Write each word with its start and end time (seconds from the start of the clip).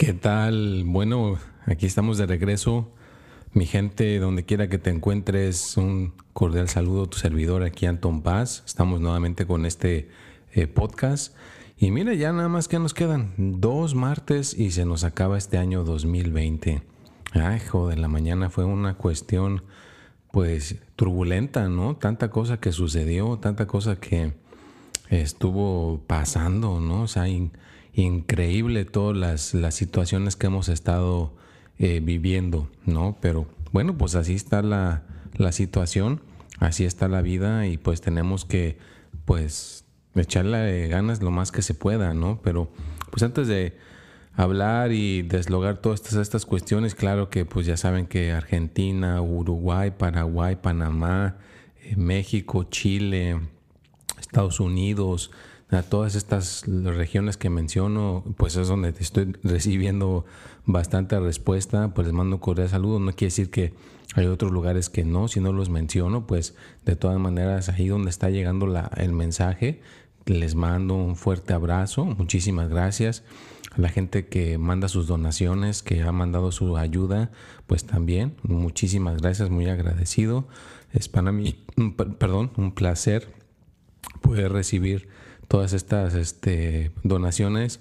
¿Qué 0.00 0.14
tal? 0.14 0.84
Bueno, 0.86 1.36
aquí 1.66 1.84
estamos 1.84 2.16
de 2.16 2.24
regreso. 2.24 2.90
Mi 3.52 3.66
gente, 3.66 4.18
donde 4.18 4.46
quiera 4.46 4.70
que 4.70 4.78
te 4.78 4.88
encuentres, 4.88 5.76
un 5.76 6.14
cordial 6.32 6.70
saludo 6.70 7.02
a 7.02 7.10
tu 7.10 7.18
servidor 7.18 7.62
aquí, 7.62 7.84
Anton 7.84 8.22
Paz. 8.22 8.62
Estamos 8.64 9.02
nuevamente 9.02 9.46
con 9.46 9.66
este 9.66 10.08
eh, 10.54 10.66
podcast. 10.66 11.36
Y 11.76 11.90
mira, 11.90 12.14
ya 12.14 12.32
nada 12.32 12.48
más 12.48 12.66
que 12.66 12.78
nos 12.78 12.94
quedan 12.94 13.34
dos 13.36 13.94
martes 13.94 14.58
y 14.58 14.70
se 14.70 14.86
nos 14.86 15.04
acaba 15.04 15.36
este 15.36 15.58
año 15.58 15.84
2020. 15.84 16.82
Ay, 17.32 17.60
joder, 17.60 17.98
la 17.98 18.08
mañana 18.08 18.48
fue 18.48 18.64
una 18.64 18.94
cuestión, 18.94 19.64
pues, 20.32 20.76
turbulenta, 20.96 21.68
¿no? 21.68 21.96
Tanta 21.96 22.30
cosa 22.30 22.58
que 22.58 22.72
sucedió, 22.72 23.36
tanta 23.36 23.66
cosa 23.66 23.96
que 23.96 24.32
estuvo 25.10 26.00
pasando, 26.06 26.80
¿no? 26.80 27.02
O 27.02 27.06
sea, 27.06 27.24
increíble 27.94 28.84
todas 28.84 29.16
las, 29.16 29.54
las 29.54 29.74
situaciones 29.74 30.36
que 30.36 30.46
hemos 30.46 30.68
estado 30.68 31.32
eh, 31.78 32.00
viviendo, 32.02 32.68
¿no? 32.86 33.16
Pero 33.20 33.46
bueno, 33.72 33.96
pues 33.96 34.14
así 34.14 34.34
está 34.34 34.62
la, 34.62 35.02
la, 35.36 35.52
situación, 35.52 36.20
así 36.58 36.84
está 36.84 37.08
la 37.08 37.22
vida 37.22 37.66
y 37.66 37.78
pues 37.78 38.00
tenemos 38.00 38.44
que, 38.44 38.78
pues, 39.24 39.84
echarle 40.14 40.88
ganas 40.88 41.22
lo 41.22 41.30
más 41.30 41.52
que 41.52 41.62
se 41.62 41.74
pueda, 41.74 42.14
¿no? 42.14 42.40
Pero 42.42 42.70
pues 43.10 43.22
antes 43.22 43.48
de 43.48 43.76
hablar 44.34 44.92
y 44.92 45.22
deslogar 45.22 45.78
todas 45.78 46.00
estas, 46.00 46.16
estas 46.18 46.46
cuestiones, 46.46 46.94
claro 46.94 47.30
que 47.30 47.44
pues 47.44 47.66
ya 47.66 47.76
saben 47.76 48.06
que 48.06 48.32
Argentina, 48.32 49.20
Uruguay, 49.20 49.92
Paraguay, 49.96 50.56
Panamá, 50.56 51.38
eh, 51.82 51.94
México, 51.96 52.64
Chile, 52.64 53.40
Estados 54.18 54.60
Unidos, 54.60 55.30
a 55.70 55.82
todas 55.82 56.14
estas 56.14 56.64
regiones 56.66 57.36
que 57.36 57.48
menciono, 57.48 58.24
pues 58.36 58.56
es 58.56 58.68
donde 58.68 58.92
estoy 58.98 59.36
recibiendo 59.44 60.24
bastante 60.66 61.18
respuesta, 61.20 61.94
pues 61.94 62.06
les 62.06 62.14
mando 62.14 62.36
un 62.36 62.40
cordial 62.40 62.68
saludo. 62.68 62.98
No 62.98 63.12
quiere 63.12 63.26
decir 63.26 63.50
que 63.50 63.72
hay 64.14 64.26
otros 64.26 64.50
lugares 64.50 64.88
que 64.90 65.04
no, 65.04 65.28
si 65.28 65.40
no 65.40 65.52
los 65.52 65.70
menciono, 65.70 66.26
pues 66.26 66.56
de 66.84 66.96
todas 66.96 67.18
maneras 67.20 67.68
ahí 67.68 67.88
donde 67.88 68.10
está 68.10 68.30
llegando 68.30 68.66
la, 68.66 68.90
el 68.96 69.12
mensaje, 69.12 69.80
les 70.26 70.54
mando 70.54 70.94
un 70.94 71.16
fuerte 71.16 71.52
abrazo, 71.52 72.04
muchísimas 72.04 72.68
gracias. 72.68 73.22
A 73.72 73.80
la 73.80 73.88
gente 73.88 74.26
que 74.26 74.58
manda 74.58 74.88
sus 74.88 75.06
donaciones, 75.06 75.84
que 75.84 76.02
ha 76.02 76.10
mandado 76.10 76.50
su 76.50 76.76
ayuda, 76.76 77.30
pues 77.68 77.84
también 77.84 78.34
muchísimas 78.42 79.22
gracias, 79.22 79.48
muy 79.48 79.66
agradecido. 79.66 80.48
Es 80.92 81.08
para 81.08 81.30
mí, 81.30 81.64
perdón, 82.18 82.50
un 82.56 82.72
placer 82.72 83.32
poder 84.20 84.52
recibir 84.52 85.08
todas 85.50 85.72
estas 85.72 86.14
este, 86.14 86.92
donaciones 87.02 87.80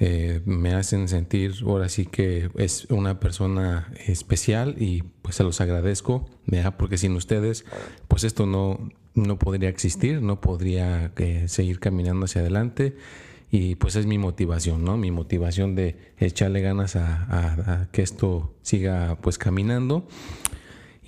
eh, 0.00 0.42
me 0.44 0.74
hacen 0.74 1.08
sentir 1.08 1.54
ahora 1.64 1.88
sí 1.88 2.04
que 2.04 2.50
es 2.56 2.84
una 2.90 3.18
persona 3.20 3.90
especial 4.06 4.74
y 4.78 5.02
pues 5.22 5.36
se 5.36 5.42
los 5.42 5.62
agradezco, 5.62 6.28
porque 6.76 6.98
sin 6.98 7.16
ustedes 7.16 7.64
pues 8.06 8.22
esto 8.22 8.44
no, 8.44 8.90
no 9.14 9.38
podría 9.38 9.70
existir, 9.70 10.20
no 10.20 10.42
podría 10.42 11.10
eh, 11.16 11.44
seguir 11.48 11.80
caminando 11.80 12.26
hacia 12.26 12.42
adelante 12.42 12.94
y 13.50 13.76
pues 13.76 13.96
es 13.96 14.04
mi 14.04 14.18
motivación, 14.18 14.84
¿no? 14.84 14.98
Mi 14.98 15.10
motivación 15.10 15.74
de 15.74 15.96
echarle 16.18 16.60
ganas 16.60 16.96
a, 16.96 17.80
a 17.80 17.90
que 17.92 18.02
esto 18.02 18.52
siga 18.60 19.16
pues 19.22 19.38
caminando 19.38 20.06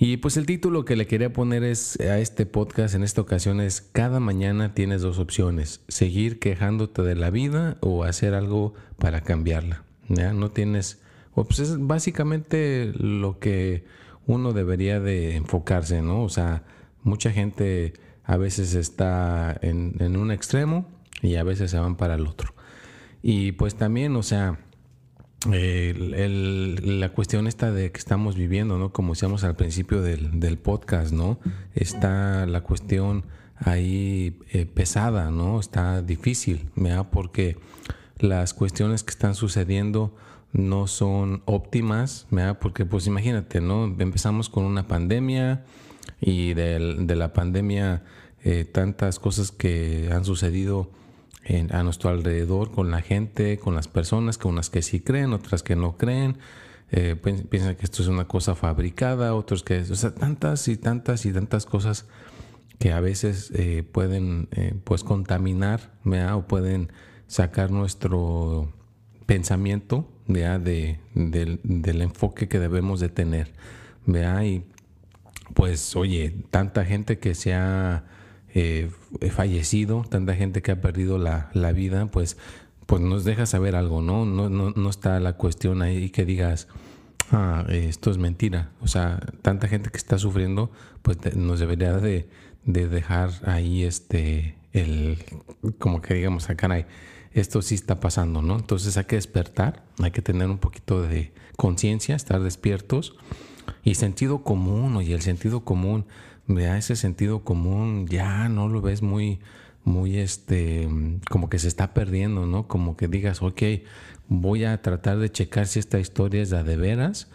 y 0.01 0.15
pues 0.17 0.37
el 0.37 0.45
título 0.45 0.85
que 0.85 0.95
le 0.95 1.07
quería 1.07 1.33
poner 1.33 1.65
es 1.65 1.99
a 1.99 2.19
este 2.19 2.45
podcast 2.45 2.95
en 2.95 3.03
esta 3.03 3.19
ocasión 3.19 3.59
es 3.59 3.81
Cada 3.81 4.21
mañana 4.21 4.73
tienes 4.73 5.01
dos 5.01 5.19
opciones, 5.19 5.81
seguir 5.89 6.39
quejándote 6.39 7.01
de 7.01 7.15
la 7.15 7.29
vida 7.29 7.77
o 7.81 8.05
hacer 8.05 8.33
algo 8.33 8.73
para 8.97 9.19
cambiarla. 9.21 9.83
¿ya? 10.07 10.31
No 10.31 10.51
tienes, 10.51 11.01
pues 11.35 11.59
es 11.59 11.77
básicamente 11.85 12.93
lo 12.97 13.39
que 13.39 13.83
uno 14.25 14.53
debería 14.53 15.01
de 15.01 15.35
enfocarse, 15.35 16.01
¿no? 16.01 16.23
O 16.23 16.29
sea, 16.29 16.63
mucha 17.03 17.31
gente 17.31 17.91
a 18.23 18.37
veces 18.37 18.75
está 18.75 19.57
en, 19.61 19.95
en 19.99 20.15
un 20.15 20.31
extremo 20.31 20.85
y 21.21 21.35
a 21.35 21.43
veces 21.43 21.71
se 21.71 21.77
van 21.77 21.97
para 21.97 22.15
el 22.15 22.25
otro. 22.25 22.53
Y 23.21 23.51
pues 23.51 23.75
también, 23.75 24.15
o 24.15 24.23
sea, 24.23 24.59
la 25.47 27.09
cuestión 27.09 27.47
está 27.47 27.71
de 27.71 27.91
que 27.91 27.97
estamos 27.97 28.35
viviendo, 28.35 28.77
¿no? 28.77 28.91
Como 28.91 29.13
decíamos 29.13 29.43
al 29.43 29.55
principio 29.55 30.01
del, 30.01 30.57
podcast, 30.57 31.13
¿no? 31.13 31.39
Está 31.75 32.45
la 32.45 32.61
cuestión 32.61 33.25
ahí 33.57 34.37
eh, 34.51 34.65
pesada, 34.65 35.31
¿no? 35.31 35.59
Está 35.59 36.01
difícil, 36.01 36.69
¿verdad? 36.75 37.07
Porque 37.11 37.57
las 38.17 38.53
cuestiones 38.53 39.03
que 39.03 39.11
están 39.11 39.35
sucediendo 39.35 40.15
no 40.51 40.87
son 40.87 41.41
óptimas, 41.45 42.27
¿verdad? 42.31 42.59
Porque 42.59 42.85
pues 42.85 43.07
imagínate, 43.07 43.61
¿no? 43.61 43.85
Empezamos 43.85 44.49
con 44.49 44.65
una 44.65 44.87
pandemia 44.87 45.63
y 46.19 46.53
de, 46.53 46.97
de 46.99 47.15
la 47.15 47.33
pandemia 47.33 48.03
eh, 48.43 48.65
tantas 48.65 49.19
cosas 49.19 49.51
que 49.51 50.09
han 50.13 50.23
sucedido 50.23 50.89
a 51.71 51.83
nuestro 51.83 52.09
alrededor, 52.09 52.71
con 52.71 52.91
la 52.91 53.01
gente, 53.01 53.57
con 53.57 53.73
las 53.73 53.87
personas, 53.87 54.37
con 54.37 54.53
unas 54.53 54.69
que 54.69 54.81
sí 54.81 54.99
creen, 54.99 55.33
otras 55.33 55.63
que 55.63 55.75
no 55.75 55.97
creen. 55.97 56.37
Eh, 56.91 57.15
piensan 57.49 57.75
que 57.75 57.85
esto 57.85 58.01
es 58.01 58.07
una 58.07 58.27
cosa 58.27 58.55
fabricada, 58.55 59.35
otros 59.35 59.63
que, 59.63 59.79
o 59.79 59.95
sea, 59.95 60.13
tantas 60.13 60.67
y 60.67 60.77
tantas 60.77 61.25
y 61.25 61.33
tantas 61.33 61.65
cosas 61.65 62.05
que 62.79 62.93
a 62.93 62.99
veces 62.99 63.51
eh, 63.53 63.83
pueden 63.83 64.47
eh, 64.51 64.73
pues 64.83 65.03
contaminar 65.03 65.91
o 66.33 66.47
pueden 66.47 66.91
sacar 67.27 67.71
nuestro 67.71 68.73
pensamiento 69.25 70.09
De, 70.25 70.99
del, 71.13 72.01
enfoque 72.01 72.47
que 72.47 72.59
debemos 72.59 72.99
de 72.99 73.09
tener. 73.09 73.51
¿vea? 74.05 74.43
Y 74.45 74.63
pues 75.53 75.95
oye, 75.95 76.33
tanta 76.49 76.85
gente 76.85 77.19
que 77.19 77.35
se 77.35 77.53
ha 77.53 78.05
eh, 78.53 78.89
fallecido, 79.31 80.05
tanta 80.09 80.35
gente 80.35 80.61
que 80.61 80.71
ha 80.71 80.81
perdido 80.81 81.17
la, 81.17 81.71
vida, 81.73 82.07
pues, 82.07 82.37
pues 82.85 83.01
nos 83.01 83.23
deja 83.23 83.45
saber 83.45 83.75
algo, 83.75 84.01
¿no? 84.01 84.25
No, 84.25 84.49
no, 84.49 84.71
no 84.71 84.89
está 84.89 85.19
la 85.19 85.33
cuestión 85.33 85.81
ahí 85.81 86.09
que 86.09 86.25
digas, 86.25 86.67
ah, 87.31 87.65
esto 87.69 88.11
es 88.11 88.17
mentira. 88.17 88.71
O 88.81 88.87
sea, 88.87 89.19
tanta 89.41 89.67
gente 89.67 89.89
que 89.89 89.97
está 89.97 90.17
sufriendo, 90.17 90.71
pues 91.01 91.17
nos 91.35 91.59
debería 91.59 91.93
de, 91.97 92.27
dejar 92.65 93.31
ahí 93.45 93.83
este, 93.83 94.55
el, 94.73 95.17
como 95.77 96.01
que 96.01 96.13
digamos, 96.15 96.49
acá 96.49 96.71
hay, 96.71 96.85
esto 97.33 97.61
sí 97.61 97.75
está 97.75 97.99
pasando, 97.99 98.41
¿no? 98.41 98.57
Entonces 98.57 98.97
hay 98.97 99.05
que 99.05 99.15
despertar, 99.15 99.83
hay 100.01 100.11
que 100.11 100.21
tener 100.21 100.49
un 100.49 100.57
poquito 100.57 101.01
de 101.01 101.31
conciencia, 101.55 102.15
estar 102.15 102.41
despiertos 102.41 103.15
y 103.83 103.95
sentido 103.95 104.43
común, 104.43 105.01
y 105.01 105.13
el 105.13 105.21
sentido 105.21 105.63
común 105.63 106.05
vea 106.49 106.77
ese 106.77 106.95
sentido 106.95 107.43
común, 107.43 108.07
ya 108.07 108.49
no 108.49 108.67
lo 108.67 108.81
ves 108.81 109.01
muy, 109.03 109.39
muy 109.83 110.17
este, 110.17 110.89
como 111.29 111.47
que 111.47 111.59
se 111.59 111.67
está 111.67 111.93
perdiendo, 111.93 112.47
¿no? 112.47 112.67
Como 112.67 112.97
que 112.97 113.07
digas, 113.07 113.41
ok, 113.41 113.61
voy 114.27 114.65
a 114.65 114.81
tratar 114.81 115.19
de 115.19 115.31
checar 115.31 115.67
si 115.67 115.79
esta 115.79 115.99
historia 115.99 116.41
es 116.41 116.49
la 116.49 116.63
de 116.63 116.75
veras 116.75 117.29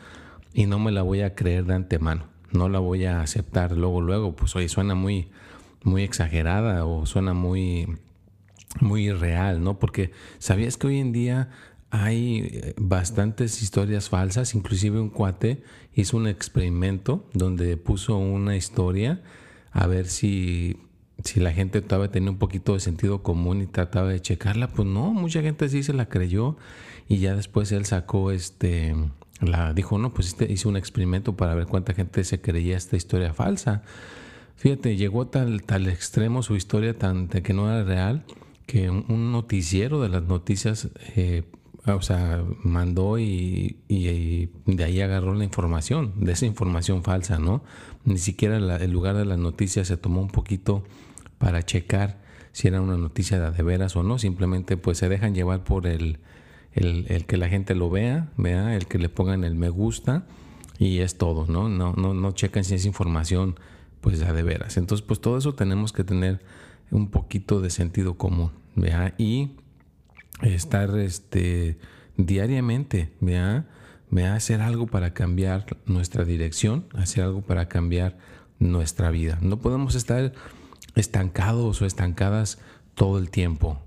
y 0.53 0.67
no 0.67 0.79
me 0.81 0.91
la 0.91 1.03
voy 1.03 1.23
a 1.23 1.35
creer 1.35 1.65
de 1.65 1.75
antemano, 1.75 2.27
no 2.51 2.69
la 2.69 2.81
voy 2.81 3.05
a 3.05 3.21
aceptar 3.23 3.73
luego, 3.73 4.01
luego, 4.01 4.35
pues 4.35 4.55
oye, 4.57 4.69
suena 4.69 4.97
muy, 4.97 5.29
muy 5.85 6.03
exagerada 6.03 6.85
o 6.85 7.07
suena 7.07 7.35
muy, 7.35 7.97
muy 8.81 9.07
irreal, 9.07 9.63
¿no? 9.63 9.79
Porque 9.79 10.11
sabías 10.39 10.77
que 10.77 10.89
hoy 10.89 10.99
en 10.99 11.13
día 11.13 11.51
hay 11.95 12.51
eh, 12.53 12.75
bastantes 12.77 13.63
historias 13.63 14.09
falsas, 14.09 14.57
inclusive 14.57 14.99
un 14.99 15.11
cuate 15.11 15.63
hizo 15.95 16.17
un 16.17 16.27
experimento 16.27 17.25
donde 17.35 17.77
puso 17.77 18.17
una 18.17 18.57
historia 18.57 19.23
a 19.71 19.87
ver 19.87 20.09
si, 20.09 20.77
si 21.23 21.39
la 21.39 21.53
gente 21.53 21.83
todavía 21.83 22.11
tenía 22.11 22.33
un 22.33 22.39
poquito 22.39 22.75
de 22.75 22.81
sentido 22.81 23.23
común 23.23 23.63
y 23.63 23.67
trataba 23.67 24.09
de 24.09 24.21
checarla. 24.21 24.69
Pues 24.69 24.89
no, 24.89 25.13
mucha 25.13 25.41
gente 25.41 25.69
sí 25.69 25.85
se 25.85 25.93
la 25.93 26.09
creyó 26.09 26.57
y 27.09 27.19
ya 27.19 27.37
después 27.37 27.71
él 27.71 27.85
sacó 27.85 28.33
este, 28.33 28.97
la 29.41 29.73
dijo, 29.73 29.97
no, 29.97 30.13
pues 30.13 30.29
este, 30.29 30.53
hice 30.53 30.67
un 30.67 30.77
experimento 30.77 31.37
para 31.37 31.55
ver 31.55 31.67
cuánta 31.67 31.95
gente 31.95 32.25
se 32.25 32.41
creía 32.41 32.77
esta 32.77 32.97
historia 32.97 33.33
falsa. 33.33 33.83
Fíjate, 34.57 34.97
llegó 34.97 35.29
tal, 35.29 35.63
tal 35.63 35.87
extremo 35.87 36.43
su 36.43 36.57
historia 36.57 36.99
tan 36.99 37.29
de 37.29 37.41
que 37.43 37.53
no 37.53 37.71
era 37.71 37.85
real 37.85 38.25
que 38.67 38.91
un, 38.91 39.31
noticiero 39.31 40.01
de 40.01 40.09
las 40.09 40.25
noticias, 40.25 40.89
eh, 41.15 41.45
o 41.87 42.03
sea, 42.03 42.43
mandó 42.63 43.19
y, 43.19 43.77
de 44.67 44.85
ahí 44.85 45.01
agarró 45.01 45.35
la 45.35 45.45
información, 45.45 46.13
de 46.17 46.33
esa 46.33 46.47
información 46.47 47.03
falsa, 47.03 47.39
¿no? 47.39 47.63
Ni 48.05 48.19
siquiera 48.19 48.57
el 48.57 48.91
lugar 48.91 49.17
de 49.17 49.27
las 49.27 49.39
noticias 49.39 49.89
se 49.89 49.97
tomó 49.97 50.23
un 50.23 50.29
poquito 50.29 50.85
para 51.39 51.63
checar 51.63 52.23
si 52.53 52.69
era 52.69 52.81
una 52.81 52.97
noticia 52.97 53.51
de, 53.51 53.63
veras 53.63 53.97
o 53.97 54.03
no, 54.03 54.19
simplemente 54.19 54.77
pues 54.77 54.99
se 54.99 55.09
dejan 55.09 55.35
llevar 55.35 55.65
por 55.65 55.87
el, 55.87 56.21
el, 56.73 57.27
que 57.27 57.37
la 57.37 57.49
gente 57.49 57.75
lo 57.75 57.91
vea, 57.91 58.31
vea, 58.37 58.77
el 58.77 58.87
que 58.87 58.99
le 58.99 59.09
pongan 59.09 59.45
el 59.45 59.57
me 59.57 59.69
gusta 59.69 60.25
y 60.79 61.01
es 61.01 61.19
todo, 61.19 61.47
¿no? 61.47 61.69
No, 61.69 61.93
no, 61.95 62.15
no 62.15 62.33
checan 62.33 62.65
si 62.65 62.77
es 62.77 62.87
información 62.87 63.59
pues 64.01 64.21
de 64.21 64.43
veras. 64.43 64.77
Entonces 64.77 65.05
pues 65.05 65.21
todo 65.21 65.37
eso 65.37 65.55
tenemos 65.55 65.93
que 65.93 66.05
tener 66.05 66.41
un 66.93 67.11
poquito 67.11 67.61
de 67.61 67.71
sentido 67.71 68.15
común, 68.15 68.53
vea, 68.77 69.15
y 69.19 69.51
estar 70.45 70.97
este 70.99 71.79
diariamente, 72.17 73.13
vea, 73.21 73.67
vea, 74.11 74.35
hacer 74.35 74.61
algo 74.61 74.87
para 74.87 75.15
cambiar 75.15 75.67
nuestra 75.87 76.25
dirección, 76.25 76.87
hacer 76.95 77.25
algo 77.25 77.43
para 77.43 77.69
cambiar 77.69 78.17
nuestra 78.59 79.11
vida. 79.11 79.39
No 79.41 79.59
podemos 79.59 79.95
estar 79.95 80.33
estancados 80.95 81.83
o 81.83 81.87
estancadas 81.87 82.59
todo 82.95 83.19
el 83.19 83.31
tiempo. 83.31 83.79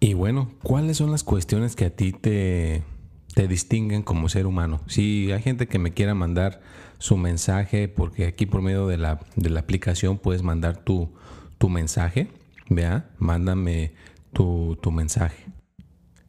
Y 0.00 0.14
bueno, 0.14 0.50
¿cuáles 0.62 0.96
son 0.96 1.12
las 1.12 1.22
cuestiones 1.22 1.76
que 1.76 1.84
a 1.84 1.90
ti 1.90 2.12
te, 2.12 2.82
te 3.34 3.46
distinguen 3.46 4.02
como 4.02 4.28
ser 4.28 4.46
humano? 4.46 4.80
Si 4.88 5.30
hay 5.30 5.40
gente 5.40 5.68
que 5.68 5.78
me 5.78 5.92
quiera 5.92 6.14
mandar 6.14 6.60
su 6.98 7.16
mensaje, 7.16 7.86
porque 7.86 8.26
aquí 8.26 8.46
por 8.46 8.62
medio 8.62 8.88
de 8.88 8.96
la, 8.98 9.20
de 9.36 9.50
la 9.50 9.60
aplicación 9.60 10.18
puedes 10.18 10.42
mandar 10.42 10.78
tu, 10.78 11.12
tu 11.58 11.68
mensaje, 11.68 12.28
vea, 12.68 13.10
mándame 13.18 13.92
tu, 14.32 14.78
mensaje 14.90 15.46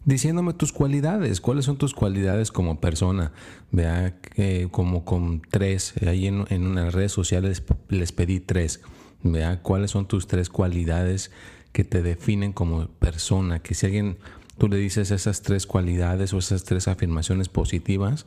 diciéndome 0.05 0.53
tus 0.53 0.73
cualidades, 0.73 1.39
cuáles 1.39 1.63
son 1.63 1.77
tus 1.77 1.93
cualidades 1.93 2.51
como 2.51 2.81
persona. 2.81 3.31
Vea, 3.71 4.19
que 4.19 4.67
como 4.69 5.05
con 5.05 5.41
tres, 5.41 5.93
ahí 6.05 6.27
en, 6.27 6.45
en 6.49 6.91
redes 6.91 7.13
sociales 7.13 7.63
les 7.87 8.11
pedí 8.11 8.41
tres. 8.41 8.81
Vea, 9.23 9.61
cuáles 9.61 9.91
son 9.91 10.05
tus 10.05 10.27
tres 10.27 10.49
cualidades 10.49 11.31
que 11.71 11.85
te 11.85 12.03
definen 12.03 12.51
como 12.51 12.87
persona, 12.87 13.59
que 13.59 13.73
si 13.73 13.85
alguien 13.85 14.17
tú 14.57 14.67
le 14.67 14.77
dices 14.77 15.11
esas 15.11 15.41
tres 15.41 15.65
cualidades 15.65 16.33
o 16.33 16.37
esas 16.37 16.63
tres 16.63 16.87
afirmaciones 16.87 17.49
positivas, 17.49 18.25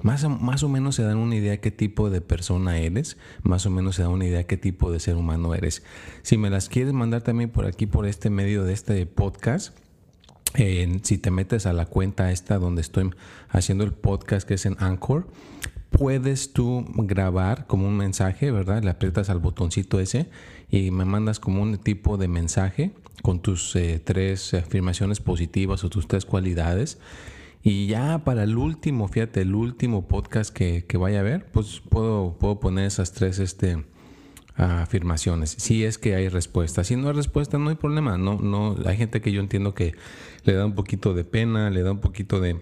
más, 0.00 0.28
más 0.28 0.62
o 0.62 0.68
menos 0.68 0.94
se 0.94 1.02
dan 1.02 1.18
una 1.18 1.36
idea 1.36 1.52
de 1.52 1.60
qué 1.60 1.70
tipo 1.70 2.10
de 2.10 2.20
persona 2.20 2.78
eres, 2.78 3.16
más 3.42 3.66
o 3.66 3.70
menos 3.70 3.96
se 3.96 4.02
da 4.02 4.08
una 4.08 4.26
idea 4.26 4.38
de 4.38 4.46
qué 4.46 4.56
tipo 4.56 4.92
de 4.92 5.00
ser 5.00 5.16
humano 5.16 5.54
eres. 5.54 5.82
Si 6.22 6.38
me 6.38 6.50
las 6.50 6.68
quieres 6.68 6.92
mandar 6.92 7.22
también 7.22 7.50
por 7.50 7.66
aquí, 7.66 7.86
por 7.86 8.06
este 8.06 8.30
medio 8.30 8.64
de 8.64 8.72
este 8.72 9.04
podcast, 9.06 9.76
si 10.54 11.18
te 11.18 11.30
metes 11.30 11.66
a 11.66 11.72
la 11.72 11.86
cuenta 11.86 12.32
esta 12.32 12.58
donde 12.58 12.80
estoy 12.80 13.10
haciendo 13.48 13.84
el 13.84 13.92
podcast 13.92 14.46
que 14.46 14.54
es 14.54 14.66
en 14.66 14.76
Anchor, 14.78 15.26
puedes 15.90 16.52
tú 16.52 16.84
grabar 16.94 17.66
como 17.66 17.86
un 17.86 17.96
mensaje, 17.96 18.50
¿verdad? 18.50 18.82
Le 18.82 18.90
aprietas 18.90 19.30
al 19.30 19.38
botoncito 19.38 20.00
ese 20.00 20.28
y 20.70 20.90
me 20.90 21.04
mandas 21.04 21.40
como 21.40 21.62
un 21.62 21.78
tipo 21.78 22.16
de 22.16 22.28
mensaje 22.28 22.92
con 23.22 23.40
tus 23.40 23.74
eh, 23.76 24.00
tres 24.02 24.54
afirmaciones 24.54 25.20
positivas 25.20 25.84
o 25.84 25.90
tus 25.90 26.06
tres 26.08 26.24
cualidades. 26.24 26.98
Y 27.68 27.86
ya 27.86 28.24
para 28.24 28.44
el 28.44 28.56
último, 28.56 29.08
fíjate, 29.08 29.42
el 29.42 29.54
último 29.54 30.08
podcast 30.08 30.56
que, 30.56 30.86
vaya 30.98 31.20
a 31.20 31.22
ver, 31.22 31.44
pues 31.52 31.82
puedo, 31.86 32.38
puedo 32.40 32.60
poner 32.60 32.86
esas 32.86 33.12
tres 33.12 33.38
este, 33.38 33.84
afirmaciones. 34.56 35.50
Si 35.58 35.84
es 35.84 35.98
que 35.98 36.14
hay 36.14 36.30
respuesta. 36.30 36.82
Si 36.82 36.96
no 36.96 37.08
hay 37.08 37.14
respuesta, 37.14 37.58
no 37.58 37.68
hay 37.68 37.76
problema. 37.76 38.16
No, 38.16 38.38
no, 38.38 38.74
hay 38.86 38.96
gente 38.96 39.20
que 39.20 39.32
yo 39.32 39.42
entiendo 39.42 39.74
que 39.74 39.94
le 40.44 40.54
da 40.54 40.64
un 40.64 40.74
poquito 40.74 41.12
de 41.12 41.24
pena, 41.24 41.68
le 41.68 41.82
da 41.82 41.92
un 41.92 42.00
poquito 42.00 42.40
de, 42.40 42.58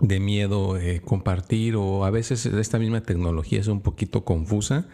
de 0.00 0.18
miedo 0.18 0.78
eh, 0.78 1.02
compartir 1.04 1.76
o 1.76 2.06
a 2.06 2.10
veces 2.10 2.46
esta 2.46 2.78
misma 2.78 3.02
tecnología 3.02 3.60
es 3.60 3.68
un 3.68 3.82
poquito 3.82 4.24
confusa 4.24 4.88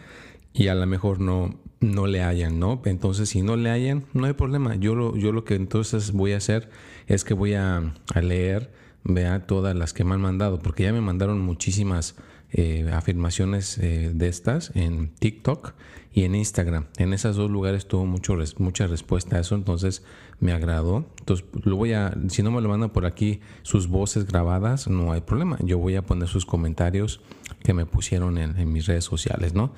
y 0.53 0.67
a 0.67 0.75
lo 0.75 0.85
mejor 0.85 1.21
no, 1.21 1.59
no 1.79 2.07
le 2.07 2.23
hayan, 2.23 2.59
¿no? 2.59 2.81
Entonces, 2.85 3.29
si 3.29 3.41
no 3.41 3.55
le 3.55 3.69
hayan, 3.69 4.05
no 4.13 4.25
hay 4.25 4.33
problema. 4.33 4.75
Yo 4.75 4.95
lo, 4.95 5.15
yo 5.15 5.31
lo 5.31 5.43
que 5.43 5.55
entonces 5.55 6.11
voy 6.11 6.33
a 6.33 6.37
hacer 6.37 6.69
es 7.07 7.23
que 7.23 7.33
voy 7.33 7.53
a, 7.53 7.93
leer, 8.21 8.71
vea 9.03 9.45
todas 9.45 9.75
las 9.75 9.93
que 9.93 10.03
me 10.03 10.15
han 10.15 10.21
mandado, 10.21 10.59
porque 10.59 10.83
ya 10.83 10.93
me 10.93 11.01
mandaron 11.01 11.41
muchísimas 11.41 12.15
eh, 12.51 12.89
afirmaciones 12.93 13.77
eh, 13.79 14.11
de 14.13 14.27
estas 14.27 14.71
en 14.75 15.09
TikTok 15.15 15.73
y 16.13 16.23
en 16.23 16.35
Instagram. 16.35 16.85
En 16.97 17.13
esos 17.13 17.35
dos 17.35 17.49
lugares 17.49 17.87
tuvo 17.87 18.05
mucho, 18.05 18.37
mucha 18.59 18.87
respuesta 18.87 19.37
a 19.37 19.39
eso, 19.39 19.55
entonces 19.55 20.03
me 20.39 20.51
agradó. 20.51 21.05
Entonces, 21.19 21.45
lo 21.63 21.75
voy 21.75 21.93
a, 21.93 22.15
si 22.29 22.43
no 22.43 22.51
me 22.51 22.61
lo 22.61 22.69
mandan 22.69 22.91
por 22.91 23.05
aquí 23.05 23.41
sus 23.63 23.87
voces 23.87 24.27
grabadas, 24.27 24.87
no 24.87 25.11
hay 25.11 25.21
problema. 25.21 25.57
Yo 25.63 25.79
voy 25.79 25.95
a 25.95 26.03
poner 26.03 26.27
sus 26.27 26.45
comentarios 26.45 27.21
que 27.63 27.73
me 27.73 27.85
pusieron 27.85 28.37
en, 28.37 28.57
en 28.59 28.71
mis 28.71 28.85
redes 28.85 29.05
sociales, 29.05 29.53
¿no? 29.53 29.73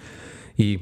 Y 0.57 0.81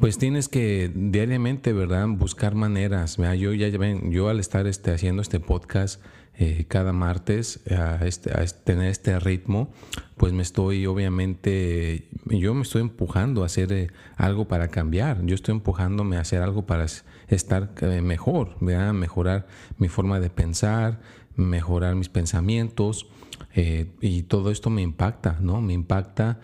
pues 0.00 0.18
tienes 0.18 0.48
que 0.48 0.90
diariamente, 0.94 1.72
¿verdad? 1.72 2.06
Buscar 2.08 2.54
maneras. 2.54 3.16
Yo 3.16 3.52
ya 3.54 3.68
yo 3.68 4.28
al 4.28 4.40
estar 4.40 4.66
este, 4.66 4.92
haciendo 4.92 5.22
este 5.22 5.40
podcast 5.40 6.02
eh, 6.38 6.66
cada 6.68 6.92
martes, 6.92 7.60
a, 7.70 8.04
este, 8.04 8.30
a 8.30 8.44
tener 8.44 8.90
este 8.90 9.18
ritmo, 9.18 9.70
pues 10.18 10.34
me 10.34 10.42
estoy 10.42 10.84
obviamente, 10.84 12.08
yo 12.26 12.52
me 12.52 12.60
estoy 12.60 12.82
empujando 12.82 13.42
a 13.42 13.46
hacer 13.46 13.72
eh, 13.72 13.90
algo 14.16 14.46
para 14.46 14.68
cambiar. 14.68 15.24
Yo 15.24 15.34
estoy 15.34 15.52
empujándome 15.54 16.18
a 16.18 16.20
hacer 16.20 16.42
algo 16.42 16.66
para 16.66 16.84
estar 17.28 17.72
eh, 17.80 18.02
mejor, 18.02 18.54
¿verdad? 18.60 18.92
Mejorar 18.92 19.46
mi 19.78 19.88
forma 19.88 20.20
de 20.20 20.28
pensar, 20.28 21.00
mejorar 21.36 21.94
mis 21.94 22.10
pensamientos. 22.10 23.08
y 23.54 24.22
todo 24.24 24.50
esto 24.50 24.68
me 24.68 24.82
impacta, 24.82 25.38
¿no? 25.40 25.62
Me 25.62 25.72
impacta 25.72 26.40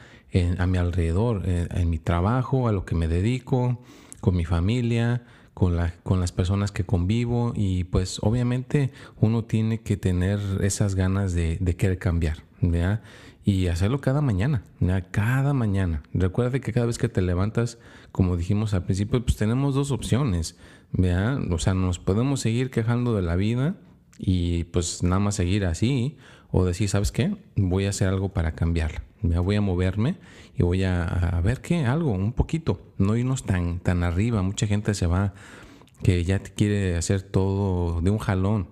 a 0.59 0.67
mi 0.67 0.79
alrededor, 0.79 1.43
en, 1.47 1.91
mi 1.91 1.99
trabajo, 1.99 2.67
a 2.67 2.73
lo 2.73 2.87
que 2.87 2.95
me 2.95 3.09
dedico, 3.09 3.83
con 4.21 4.37
mi 4.37 4.47
familia, 4.47 5.23
con, 5.55 5.77
la, 5.77 5.95
con 6.03 6.21
las 6.21 6.33
personas 6.33 6.73
que 6.73 6.85
convivo 6.85 7.53
y 7.55 7.85
pues 7.85 8.19
obviamente 8.23 8.91
uno 9.21 9.45
tiene 9.45 9.81
que 9.81 9.97
tener 9.97 10.41
esas 10.61 10.95
ganas 10.95 11.35
de, 11.35 11.59
querer 11.77 11.99
cambiar, 11.99 12.39
¿ya? 12.61 13.03
Y 13.45 13.67
hacerlo 13.67 14.01
cada 14.01 14.21
mañana, 14.21 14.63
cada 15.11 15.53
mañana. 15.53 16.03
Recuerda 16.15 16.61
que 16.61 16.73
cada 16.73 16.87
vez 16.87 16.97
que 16.97 17.09
te 17.09 17.23
levantas, 17.23 17.79
como 18.13 18.37
dijimos 18.37 18.73
al 18.73 18.85
principio, 18.85 19.25
pues 19.25 19.37
tenemos 19.37 19.75
dos 19.75 19.91
opciones, 19.91 20.57
¿ya? 20.93 21.39
O 21.51 21.59
sea, 21.59 21.75
nos 21.75 21.99
podemos 21.99 22.41
seguir 22.41 22.71
quejando 22.71 23.15
de 23.15 23.23
la 23.23 23.37
vida 23.37 23.75
y 24.19 24.65
pues 24.65 25.03
nada 25.03 25.19
más 25.19 25.35
seguir 25.35 25.65
así 25.65 26.17
o 26.51 26.65
decir, 26.65 26.89
¿sabes 26.89 27.11
qué? 27.11 27.37
Voy 27.57 27.87
a 27.87 27.91
hacer 27.91 28.09
algo 28.09 28.33
para 28.33 28.53
cambiarla. 28.53 29.03
Me 29.23 29.39
voy 29.39 29.57
a 29.57 29.61
moverme 29.61 30.17
y 30.57 30.63
voy 30.63 30.85
a, 30.85 31.41
ver 31.45 31.61
qué, 31.61 31.85
algo, 31.85 32.11
un 32.11 32.33
poquito. 32.33 32.81
No 32.99 33.17
irnos 33.17 33.45
tan, 33.45 33.79
tan 33.79 34.03
arriba. 34.03 34.43
Mucha 34.43 34.67
gente 34.67 34.95
se 34.95 35.07
va 35.07 35.35
que 36.03 36.25
ya 36.25 36.41
quiere 36.41 36.97
hacer 36.97 37.23
todo 37.23 38.01
de 38.01 38.11
un 38.11 38.19
jalón. 38.19 38.69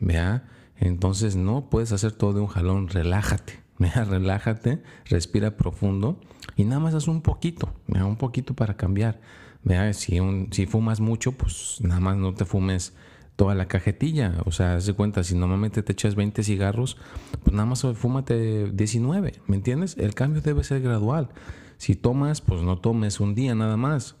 ¿vea? 0.00 0.48
Entonces 0.76 1.36
no 1.36 1.70
puedes 1.70 1.92
hacer 1.92 2.12
todo 2.12 2.32
de 2.32 2.40
un 2.40 2.48
jalón. 2.48 2.88
Relájate. 2.88 3.60
¿vea? 3.78 4.04
Relájate, 4.04 4.82
respira 5.06 5.56
profundo 5.56 6.20
y 6.56 6.64
nada 6.64 6.80
más 6.80 6.94
haz 6.94 7.08
un 7.08 7.22
poquito. 7.22 7.72
Un 7.88 8.16
poquito 8.16 8.54
para 8.54 8.76
cambiar. 8.76 9.20
¿vea? 9.62 9.92
Si, 9.92 10.18
si 10.50 10.66
fumas 10.66 11.00
mucho, 11.00 11.32
pues 11.32 11.78
nada 11.80 12.00
más 12.00 12.16
no 12.16 12.34
te 12.34 12.44
fumes 12.44 12.94
toda 13.36 13.54
la 13.54 13.66
cajetilla. 13.66 14.38
O 14.44 14.52
sea, 14.52 14.74
haz 14.74 14.86
de 14.86 14.92
cuenta, 14.94 15.24
si 15.24 15.34
normalmente 15.34 15.82
te 15.82 15.92
echas 15.92 16.14
20 16.14 16.42
cigarros, 16.42 16.96
pues 17.42 17.52
nada 17.54 17.66
más 17.66 17.86
fúmate 17.94 18.70
19, 18.70 19.40
¿me 19.46 19.56
entiendes? 19.56 19.96
El 19.98 20.14
cambio 20.14 20.42
debe 20.42 20.64
ser 20.64 20.80
gradual. 20.80 21.28
Si 21.76 21.96
tomas, 21.96 22.40
pues 22.40 22.62
no 22.62 22.78
tomes 22.78 23.20
un 23.20 23.34
día 23.34 23.54
nada 23.54 23.76
más. 23.76 24.16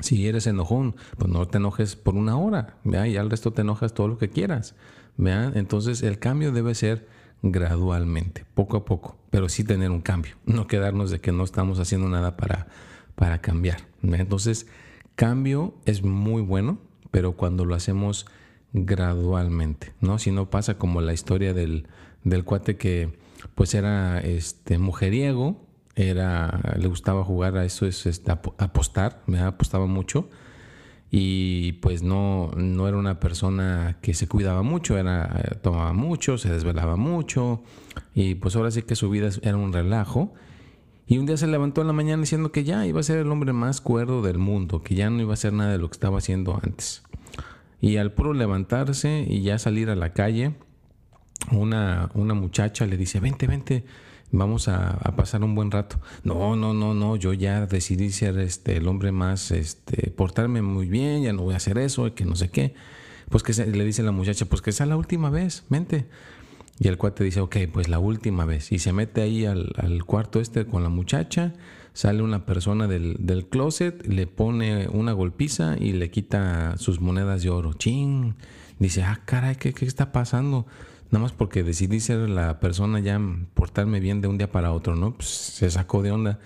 Si 0.00 0.26
eres 0.26 0.46
enojón, 0.46 0.96
pues 1.18 1.30
no 1.30 1.46
te 1.46 1.58
enojes 1.58 1.96
por 1.96 2.14
una 2.14 2.36
hora, 2.36 2.76
¿vea? 2.84 3.06
y 3.06 3.16
al 3.16 3.30
resto 3.30 3.52
te 3.52 3.62
enojas 3.62 3.94
todo 3.94 4.08
lo 4.08 4.18
que 4.18 4.28
quieras. 4.28 4.74
¿vea? 5.16 5.52
Entonces 5.54 6.02
el 6.02 6.18
cambio 6.18 6.52
debe 6.52 6.74
ser 6.74 7.06
gradualmente, 7.42 8.44
poco 8.54 8.78
a 8.78 8.84
poco, 8.84 9.18
pero 9.30 9.48
sí 9.48 9.64
tener 9.64 9.90
un 9.90 10.00
cambio, 10.00 10.34
no 10.46 10.66
quedarnos 10.66 11.10
de 11.10 11.20
que 11.20 11.32
no 11.32 11.44
estamos 11.44 11.78
haciendo 11.78 12.08
nada 12.08 12.36
para, 12.36 12.68
para 13.14 13.40
cambiar. 13.40 13.86
Entonces, 14.02 14.66
cambio 15.14 15.74
es 15.84 16.02
muy 16.02 16.42
bueno, 16.42 16.78
pero 17.14 17.36
cuando 17.36 17.64
lo 17.64 17.76
hacemos 17.76 18.26
gradualmente, 18.72 19.92
¿no? 20.00 20.18
Si 20.18 20.32
no 20.32 20.50
pasa 20.50 20.78
como 20.78 21.00
la 21.00 21.12
historia 21.12 21.54
del, 21.54 21.86
del 22.24 22.42
cuate 22.42 22.76
que 22.76 23.16
pues 23.54 23.72
era 23.74 24.18
este 24.18 24.78
mujeriego, 24.78 25.64
era, 25.94 26.74
le 26.76 26.88
gustaba 26.88 27.22
jugar 27.22 27.56
a 27.56 27.64
eso, 27.64 27.86
es 27.86 28.04
este, 28.06 28.32
apostar, 28.32 29.22
me 29.26 29.38
apostaba 29.38 29.86
mucho 29.86 30.28
y 31.08 31.74
pues 31.74 32.02
no, 32.02 32.50
no 32.56 32.88
era 32.88 32.96
una 32.96 33.20
persona 33.20 33.98
que 34.02 34.12
se 34.12 34.26
cuidaba 34.26 34.62
mucho, 34.64 34.98
era, 34.98 35.56
tomaba 35.62 35.92
mucho, 35.92 36.36
se 36.36 36.50
desvelaba 36.50 36.96
mucho 36.96 37.62
y 38.12 38.34
pues 38.34 38.56
ahora 38.56 38.72
sí 38.72 38.82
que 38.82 38.96
su 38.96 39.08
vida 39.08 39.28
era 39.42 39.56
un 39.56 39.72
relajo 39.72 40.34
y 41.06 41.18
un 41.18 41.26
día 41.26 41.36
se 41.36 41.46
levantó 41.46 41.82
en 41.82 41.86
la 41.86 41.92
mañana 41.92 42.22
diciendo 42.22 42.50
que 42.50 42.64
ya 42.64 42.86
iba 42.86 43.00
a 43.00 43.02
ser 43.02 43.18
el 43.18 43.30
hombre 43.30 43.52
más 43.52 43.80
cuerdo 43.80 44.22
del 44.22 44.38
mundo, 44.38 44.82
que 44.82 44.94
ya 44.94 45.10
no 45.10 45.20
iba 45.20 45.32
a 45.32 45.34
hacer 45.34 45.52
nada 45.52 45.72
de 45.72 45.78
lo 45.78 45.88
que 45.88 45.94
estaba 45.94 46.18
haciendo 46.18 46.58
antes. 46.62 47.02
Y 47.80 47.98
al 47.98 48.12
puro 48.12 48.32
levantarse 48.32 49.26
y 49.28 49.42
ya 49.42 49.58
salir 49.58 49.90
a 49.90 49.96
la 49.96 50.14
calle, 50.14 50.54
una, 51.50 52.10
una 52.14 52.32
muchacha 52.32 52.86
le 52.86 52.96
dice, 52.96 53.20
vente, 53.20 53.46
vente, 53.46 53.84
vamos 54.32 54.68
a, 54.68 54.98
pasar 55.16 55.44
un 55.44 55.54
buen 55.54 55.70
rato. 55.70 56.00
No, 56.22 56.56
no, 56.56 56.72
no, 56.72 56.94
no, 56.94 57.16
yo 57.16 57.32
ya 57.32 57.66
decidí 57.66 58.10
ser 58.10 58.38
este, 58.38 58.76
el 58.76 58.88
hombre 58.88 59.12
más, 59.12 59.50
este, 59.50 60.10
portarme 60.10 60.62
muy 60.62 60.88
bien, 60.88 61.22
ya 61.22 61.32
no 61.32 61.42
voy 61.42 61.54
a 61.54 61.58
hacer 61.58 61.78
eso, 61.78 62.14
que 62.14 62.24
no 62.24 62.36
sé 62.36 62.50
qué. 62.50 62.74
Pues 63.30 63.42
que 63.42 63.52
le 63.66 63.84
dice 63.84 64.02
la 64.02 64.12
muchacha, 64.12 64.44
pues 64.46 64.62
que 64.62 64.72
sea 64.72 64.86
la 64.86 64.96
última 64.96 65.30
vez, 65.30 65.64
vente. 65.68 66.06
Y 66.78 66.88
el 66.88 66.98
cuate 66.98 67.22
dice, 67.24 67.40
ok, 67.40 67.56
pues 67.72 67.88
la 67.88 67.98
última 67.98 68.44
vez. 68.44 68.72
Y 68.72 68.78
se 68.78 68.92
mete 68.92 69.22
ahí 69.22 69.46
al, 69.46 69.72
cuarto 70.06 70.40
este 70.40 70.66
con 70.66 70.82
la 70.82 70.88
muchacha, 70.88 71.54
sale 71.92 72.22
una 72.22 72.46
persona 72.46 72.88
del, 72.88 73.16
del, 73.20 73.46
closet, 73.46 74.04
le 74.06 74.26
pone 74.26 74.88
una 74.88 75.12
golpiza 75.12 75.76
y 75.78 75.92
le 75.92 76.10
quita 76.10 76.76
sus 76.76 77.00
monedas 77.00 77.42
de 77.42 77.50
oro. 77.50 77.74
Ching. 77.74 78.34
Dice, 78.80 79.04
ah, 79.04 79.20
caray, 79.24 79.54
¿qué, 79.54 79.72
qué 79.72 79.84
está 79.84 80.10
pasando? 80.10 80.66
Nada 81.10 81.22
más 81.22 81.32
porque 81.32 81.62
decidí 81.62 82.00
ser 82.00 82.28
la 82.28 82.58
persona 82.58 82.98
ya, 82.98 83.20
portarme 83.54 84.00
bien 84.00 84.20
de 84.20 84.26
un 84.26 84.36
día 84.36 84.50
para 84.50 84.72
otro, 84.72 84.96
¿no? 84.96 85.14
Pues 85.14 85.28
se 85.28 85.70
sacó 85.70 86.02
de 86.02 86.10
onda. 86.10 86.40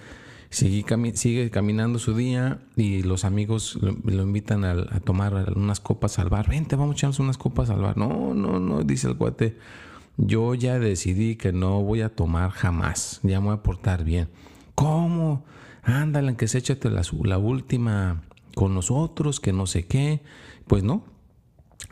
Sigue, 0.50 0.85
sigue 1.14 1.50
caminando 1.50 1.99
su 1.99 2.14
día 2.14 2.61
y 2.75 3.02
los 3.02 3.25
amigos 3.25 3.78
lo, 3.80 4.23
invitan 4.23 4.64
a, 4.64 4.73
a, 4.73 5.00
tomar 5.00 5.52
unas 5.56 5.80
copas 5.80 6.18
al 6.18 6.28
bar. 6.28 6.49
Vente, 6.49 6.76
vamos 6.76 6.94
a 6.94 6.97
echarnos 6.97 7.18
unas 7.18 7.38
copas 7.38 7.70
al 7.70 7.80
bar. 7.80 7.97
No, 7.97 8.35
no, 8.35 8.58
no, 8.58 8.82
dice 8.82 9.08
el 9.08 9.16
cuate 9.16 9.56
yo 10.18 10.54
ya 10.54 10.78
decidí 10.78 11.37
que 11.37 11.52
no 11.52 11.80
voy 11.82 12.02
a 12.02 12.10
tomar 12.10 12.50
jamás, 12.50 13.20
ya 13.22 13.40
me 13.40 13.46
voy 13.46 13.54
a 13.54 13.62
portar 13.62 14.04
bien. 14.04 14.28
¿Cómo? 14.75 15.44
Ándale, 15.82 16.37
que 16.37 16.48
se 16.48 16.58
échate 16.58 16.90
la, 16.90 17.02
la 17.25 17.38
última 17.38 18.22
con 18.54 18.75
nosotros, 18.75 19.40
que 19.40 19.52
no 19.52 19.66
sé 19.66 19.87
qué. 19.87 20.20
Pues 20.66 20.82
no, 20.82 21.04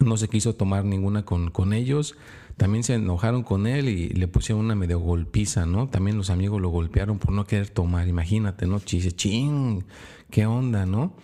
no 0.00 0.16
se 0.16 0.28
quiso 0.28 0.54
tomar 0.54 0.84
ninguna 0.84 1.24
con, 1.24 1.50
con 1.50 1.72
ellos. 1.72 2.16
También 2.56 2.84
se 2.84 2.94
enojaron 2.94 3.42
con 3.42 3.66
él 3.66 3.88
y 3.88 4.08
le 4.08 4.28
pusieron 4.28 4.64
una 4.64 4.74
medio 4.74 4.98
golpiza, 4.98 5.66
¿no? 5.66 5.88
También 5.88 6.16
los 6.16 6.30
amigos 6.30 6.60
lo 6.60 6.70
golpearon 6.70 7.18
por 7.18 7.32
no 7.32 7.46
querer 7.46 7.68
tomar. 7.68 8.08
Imagínate, 8.08 8.66
¿no? 8.66 8.80
Chise, 8.80 9.12
ching, 9.12 9.84
qué 10.30 10.46
onda, 10.46 10.86
¿no? 10.86 11.14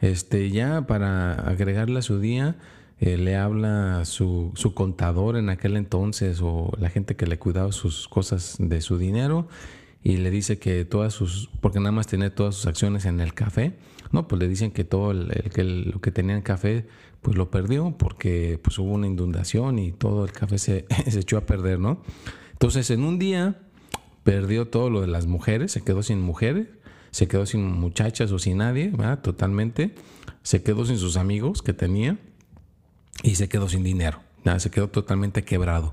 Este, 0.00 0.50
ya 0.50 0.86
para 0.86 1.34
agregarle 1.34 1.98
a 1.98 2.02
su 2.02 2.18
día, 2.18 2.56
eh, 3.00 3.16
le 3.16 3.36
habla 3.36 4.04
su, 4.04 4.52
su, 4.54 4.74
contador 4.74 5.38
en 5.38 5.48
aquel 5.48 5.78
entonces 5.78 6.40
o 6.42 6.70
la 6.78 6.90
gente 6.90 7.16
que 7.16 7.26
le 7.26 7.38
cuidaba 7.38 7.72
sus 7.72 8.08
cosas 8.08 8.56
de 8.58 8.82
su 8.82 8.98
dinero 8.98 9.48
y 10.02 10.18
le 10.18 10.30
dice 10.30 10.58
que 10.58 10.84
todas 10.84 11.14
sus, 11.14 11.48
porque 11.62 11.78
nada 11.78 11.92
más 11.92 12.06
tenía 12.06 12.34
todas 12.34 12.56
sus 12.56 12.66
acciones 12.66 13.06
en 13.06 13.20
el 13.20 13.32
café, 13.32 13.78
no, 14.12 14.28
pues 14.28 14.38
le 14.38 14.48
dicen 14.48 14.70
que 14.70 14.84
todo 14.84 15.12
el, 15.12 15.50
que 15.54 15.64
lo 15.64 16.00
que 16.02 16.10
tenía 16.10 16.36
en 16.36 16.42
café 16.42 16.86
pues 17.22 17.38
lo 17.38 17.50
perdió 17.50 17.94
porque 17.98 18.60
pues 18.62 18.78
hubo 18.78 18.92
una 18.92 19.06
inundación 19.06 19.78
y 19.78 19.92
todo 19.92 20.26
el 20.26 20.32
café 20.32 20.58
se, 20.58 20.86
se 21.08 21.20
echó 21.20 21.38
a 21.38 21.46
perder, 21.46 21.78
¿no? 21.78 22.02
Entonces 22.52 22.90
en 22.90 23.02
un 23.02 23.18
día 23.18 23.62
perdió 24.24 24.68
todo 24.68 24.90
lo 24.90 25.00
de 25.00 25.06
las 25.06 25.26
mujeres, 25.26 25.72
se 25.72 25.82
quedó 25.82 26.02
sin 26.02 26.20
mujeres, 26.20 26.68
se 27.12 27.28
quedó 27.28 27.46
sin 27.46 27.64
muchachas 27.64 28.30
o 28.30 28.38
sin 28.38 28.58
nadie, 28.58 28.90
¿verdad? 28.90 29.22
Totalmente, 29.22 29.94
se 30.42 30.62
quedó 30.62 30.84
sin 30.84 30.98
sus 30.98 31.16
amigos 31.16 31.62
que 31.62 31.72
tenía 31.72 32.18
y 33.22 33.34
se 33.34 33.48
quedó 33.48 33.68
sin 33.68 33.82
dinero, 33.82 34.20
se 34.58 34.70
quedó 34.70 34.88
totalmente 34.88 35.44
quebrado. 35.44 35.92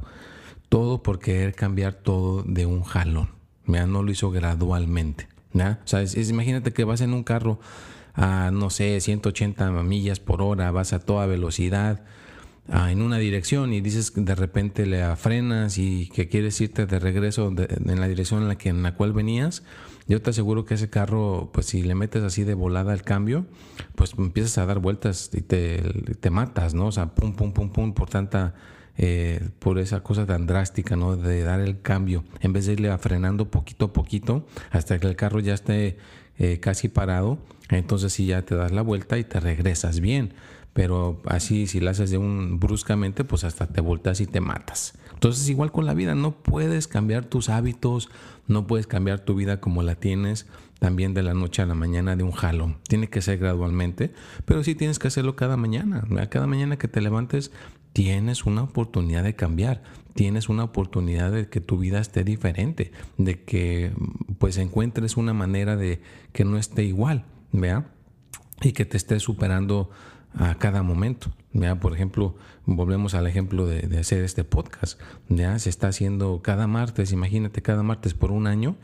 Todo 0.70 1.02
por 1.02 1.20
querer 1.20 1.56
cambiar 1.56 1.94
todo 1.94 2.44
de 2.44 2.66
un 2.66 2.84
jalón. 2.84 3.30
No 3.66 4.04
lo 4.04 4.12
hizo 4.12 4.32
gradualmente. 4.32 5.28
O 5.54 5.76
sea, 5.86 6.04
imagínate 6.04 6.74
que 6.74 6.84
vas 6.84 7.02
en 7.02 7.14
un 7.14 7.24
carro 7.24 7.60
a, 8.14 8.52
no 8.52 8.70
sé, 8.70 9.00
180 9.00 9.72
millas 9.84 10.20
por 10.20 10.42
hora, 10.42 10.72
vas 10.72 10.94
a 10.94 11.00
toda 11.00 11.26
velocidad 11.26 12.04
en 12.70 13.02
una 13.02 13.18
dirección 13.18 13.74
y 13.74 13.82
dices 13.82 14.12
que 14.12 14.22
de 14.22 14.36
repente 14.36 14.86
le 14.86 15.16
frenas 15.16 15.78
y 15.78 16.08
que 16.08 16.28
quieres 16.28 16.60
irte 16.60 16.86
de 16.86 17.00
regreso 17.00 17.54
en 17.56 18.00
la 18.00 18.08
dirección 18.08 18.42
en 18.42 18.50
la, 18.50 18.58
que, 18.58 18.70
en 18.70 18.84
la 18.84 18.94
cual 18.96 19.14
venías 19.14 19.64
yo 20.08 20.22
te 20.22 20.30
aseguro 20.30 20.66
que 20.66 20.76
ese 20.76 20.90
carro, 20.90 21.50
pues 21.52 21.66
si 21.66 21.84
le 21.84 21.94
metes 21.94 22.24
así 22.24 22.44
de 22.46 22.54
volada 22.54 22.94
al 22.94 23.02
cambio, 23.02 23.46
pues 23.96 24.14
empiezas 24.18 24.58
a 24.58 24.66
dar 24.66 24.80
vueltas 24.80 25.30
y 25.34 25.42
te, 25.42 25.82
te 26.20 26.30
matas, 26.30 26.74
¿no? 26.74 26.88
O 26.88 26.92
sea, 26.94 27.14
pum, 27.14 27.36
pum, 27.36 27.52
pum, 27.52 27.70
pum, 27.72 27.94
por 27.94 28.10
tanta, 28.10 28.56
eh, 28.98 29.50
por 29.60 29.80
esa 29.80 30.02
cosa 30.04 30.26
tan 30.26 30.48
drástica, 30.48 30.96
¿no? 30.96 31.18
De 31.18 31.44
dar 31.44 31.60
el 31.60 31.82
cambio, 31.82 32.24
en 32.40 32.54
vez 32.54 32.66
de 32.66 32.74
irle 32.74 32.98
frenando 32.98 33.52
poquito 33.52 33.86
a 33.86 33.94
poquito 33.94 34.48
hasta 34.72 34.98
que 34.98 35.08
el 35.08 35.18
carro 35.18 35.42
ya 35.42 35.54
esté 35.54 35.98
eh, 36.38 36.60
casi 36.62 36.88
parado, 36.88 37.40
entonces 37.70 38.14
sí 38.14 38.28
ya 38.28 38.44
te 38.44 38.56
das 38.56 38.72
la 38.72 38.84
vuelta 38.84 39.18
y 39.18 39.26
te 39.26 39.42
regresas 39.42 40.00
bien. 40.00 40.34
Pero 40.78 41.20
así, 41.26 41.66
si 41.66 41.80
lo 41.80 41.90
haces 41.90 42.12
de 42.12 42.20
un 42.20 42.60
bruscamente, 42.60 43.24
pues 43.24 43.44
hasta 43.44 43.66
te 43.66 43.82
volteas 43.82 44.22
y 44.22 44.28
te 44.28 44.42
matas. 44.42 44.94
Entonces, 45.12 45.50
igual 45.50 45.72
con 45.72 45.88
la 45.88 45.96
vida, 45.96 46.14
no 46.14 46.36
puedes 46.44 46.88
cambiar 46.88 47.26
tus 47.26 47.50
hábitos, 47.50 48.12
no 48.46 48.68
puedes 48.68 48.86
cambiar 48.86 49.22
tu 49.22 49.34
vida 49.34 49.60
como 49.60 49.82
la 49.82 49.96
tienes 49.96 50.46
también 50.78 51.16
de 51.16 51.24
la 51.24 51.34
noche 51.34 51.64
a 51.64 51.66
la 51.66 51.74
mañana 51.74 52.16
de 52.16 52.22
un 52.22 52.32
jalón. 52.32 52.78
Tiene 52.88 53.10
que 53.10 53.24
ser 53.24 53.40
gradualmente, 53.40 54.14
pero 54.46 54.64
sí 54.64 54.76
tienes 54.76 55.00
que 55.00 55.08
hacerlo 55.08 55.36
cada 55.36 55.58
mañana. 55.58 56.04
Cada 56.30 56.46
mañana 56.46 56.78
que 56.78 56.88
te 56.88 57.02
levantes, 57.02 57.52
tienes 57.92 58.46
una 58.46 58.62
oportunidad 58.62 59.24
de 59.24 59.36
cambiar, 59.36 59.82
tienes 60.14 60.48
una 60.48 60.64
oportunidad 60.64 61.32
de 61.32 61.50
que 61.50 61.60
tu 61.60 61.80
vida 61.80 62.00
esté 62.00 62.24
diferente, 62.24 62.92
de 63.18 63.44
que 63.44 63.94
pues 64.38 64.60
encuentres 64.60 65.18
una 65.18 65.34
manera 65.34 65.76
de 65.76 66.04
que 66.34 66.46
no 66.46 66.60
esté 66.60 66.84
igual, 66.84 67.26
¿vea? 67.52 67.88
Y 68.62 68.74
que 68.74 68.86
te 68.86 68.98
estés 68.98 69.24
superando 69.24 69.90
a 70.38 70.56
cada 70.56 70.84
momento. 70.84 71.32
¿ya? 71.54 71.80
Por 71.80 71.94
ejemplo, 71.94 72.36
volvemos 72.66 73.14
al 73.14 73.28
ejemplo 73.28 73.66
de, 73.66 73.98
hacer 74.00 74.24
este 74.24 74.44
podcast. 74.44 75.00
¿ya? 75.30 75.58
Se 75.60 75.70
está 75.70 75.88
haciendo 75.88 76.42
cada 76.42 76.68
martes, 76.68 77.12
imagínate 77.12 77.62
cada 77.62 77.84
martes 77.84 78.14
por 78.14 78.32
un 78.32 78.48
año, 78.48 78.76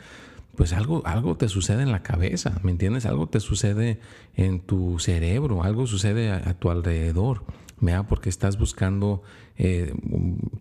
pues 0.56 0.74
algo, 0.74 1.02
algo 1.06 1.36
te 1.36 1.48
sucede 1.48 1.82
en 1.84 1.92
la 1.92 2.04
cabeza, 2.04 2.60
¿me 2.64 2.72
entiendes? 2.72 3.06
Algo 3.06 3.28
te 3.28 3.40
sucede 3.40 4.00
en 4.36 4.60
tu 4.60 5.00
cerebro, 5.00 5.64
algo 5.64 5.88
sucede 5.88 6.32
a, 6.32 6.54
tu 6.54 6.70
alrededor, 6.70 7.44
¿ya? 7.82 8.04
porque 8.04 8.30
estás 8.30 8.58
buscando 8.58 9.24
eh, 9.58 9.94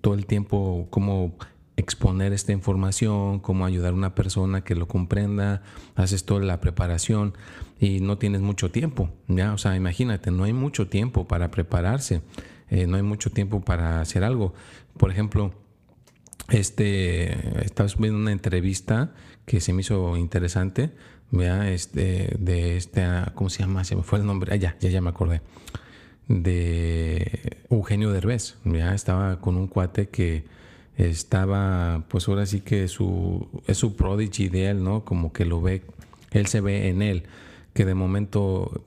todo 0.01 0.15
el 0.15 0.27
tiempo 0.27 0.87
cómo 0.91 1.35
exponer 1.77 2.33
esta 2.33 2.53
información, 2.53 3.41
cómo 3.41 3.65
ayudar 3.65 3.93
a 3.93 3.97
una 3.97 4.15
persona 4.15 4.63
que 4.63 4.75
lo 4.75 4.89
comprenda, 4.89 5.63
haces 5.95 6.25
toda 6.25 6.41
la 6.41 6.61
preparación 6.61 7.35
y 7.81 8.01
no 8.01 8.19
tienes 8.19 8.41
mucho 8.41 8.71
tiempo, 8.71 9.11
¿ya? 9.29 9.53
O 9.53 9.59
sea, 9.59 9.75
imagínate, 9.75 10.31
no 10.31 10.45
hay 10.45 10.53
mucho 10.53 10.89
tiempo 10.89 11.27
para 11.27 11.51
prepararse, 11.51 12.23
eh, 12.69 12.87
no 12.87 12.97
hay 12.97 13.03
mucho 13.03 13.31
tiempo 13.31 13.63
para 13.63 14.01
hacer 14.01 14.23
algo. 14.23 14.55
Por 14.97 15.11
ejemplo, 15.11 15.55
este, 16.51 17.65
estaba 17.65 17.89
viendo 17.99 18.19
una 18.19 18.33
entrevista 18.33 19.15
que 19.47 19.61
se 19.61 19.73
me 19.73 19.81
hizo 19.81 20.17
interesante, 20.17 20.93
¿ya? 21.31 21.71
Este, 21.71 22.37
de 22.39 22.77
este, 22.77 23.03
¿cómo 23.35 23.49
se 23.51 23.61
llama? 23.61 23.85
Se 23.85 23.97
me 23.97 24.03
fue 24.03 24.19
el 24.19 24.27
nombre, 24.27 24.53
ah, 24.53 24.57
ya, 24.57 24.77
ya, 24.79 24.91
ya 24.91 25.01
me 25.01 25.09
acordé, 25.09 25.41
de 26.29 27.65
Eugenio 27.71 28.13
Derbez, 28.13 28.57
¿ya? 28.65 28.95
Estaba 28.95 29.41
con 29.41 29.57
un 29.57 29.67
cuate 29.67 30.11
que 30.11 30.45
estaba, 30.97 32.05
pues 32.09 32.29
ahora 32.29 32.47
sí 32.47 32.61
que 32.61 32.89
su, 32.89 33.49
es 33.67 33.79
su 33.79 33.97
prodigy 33.97 34.49
de 34.49 34.71
él, 34.71 34.85
¿no? 34.85 35.05
Como 35.05 35.33
que 35.33 35.45
lo 35.45 35.61
ve, 35.61 35.83
él 36.31 36.47
se 36.47 36.61
ve 36.61 36.89
en 36.89 37.03
él, 37.03 37.25
que 37.73 37.85
de 37.85 37.95
momento 37.95 38.85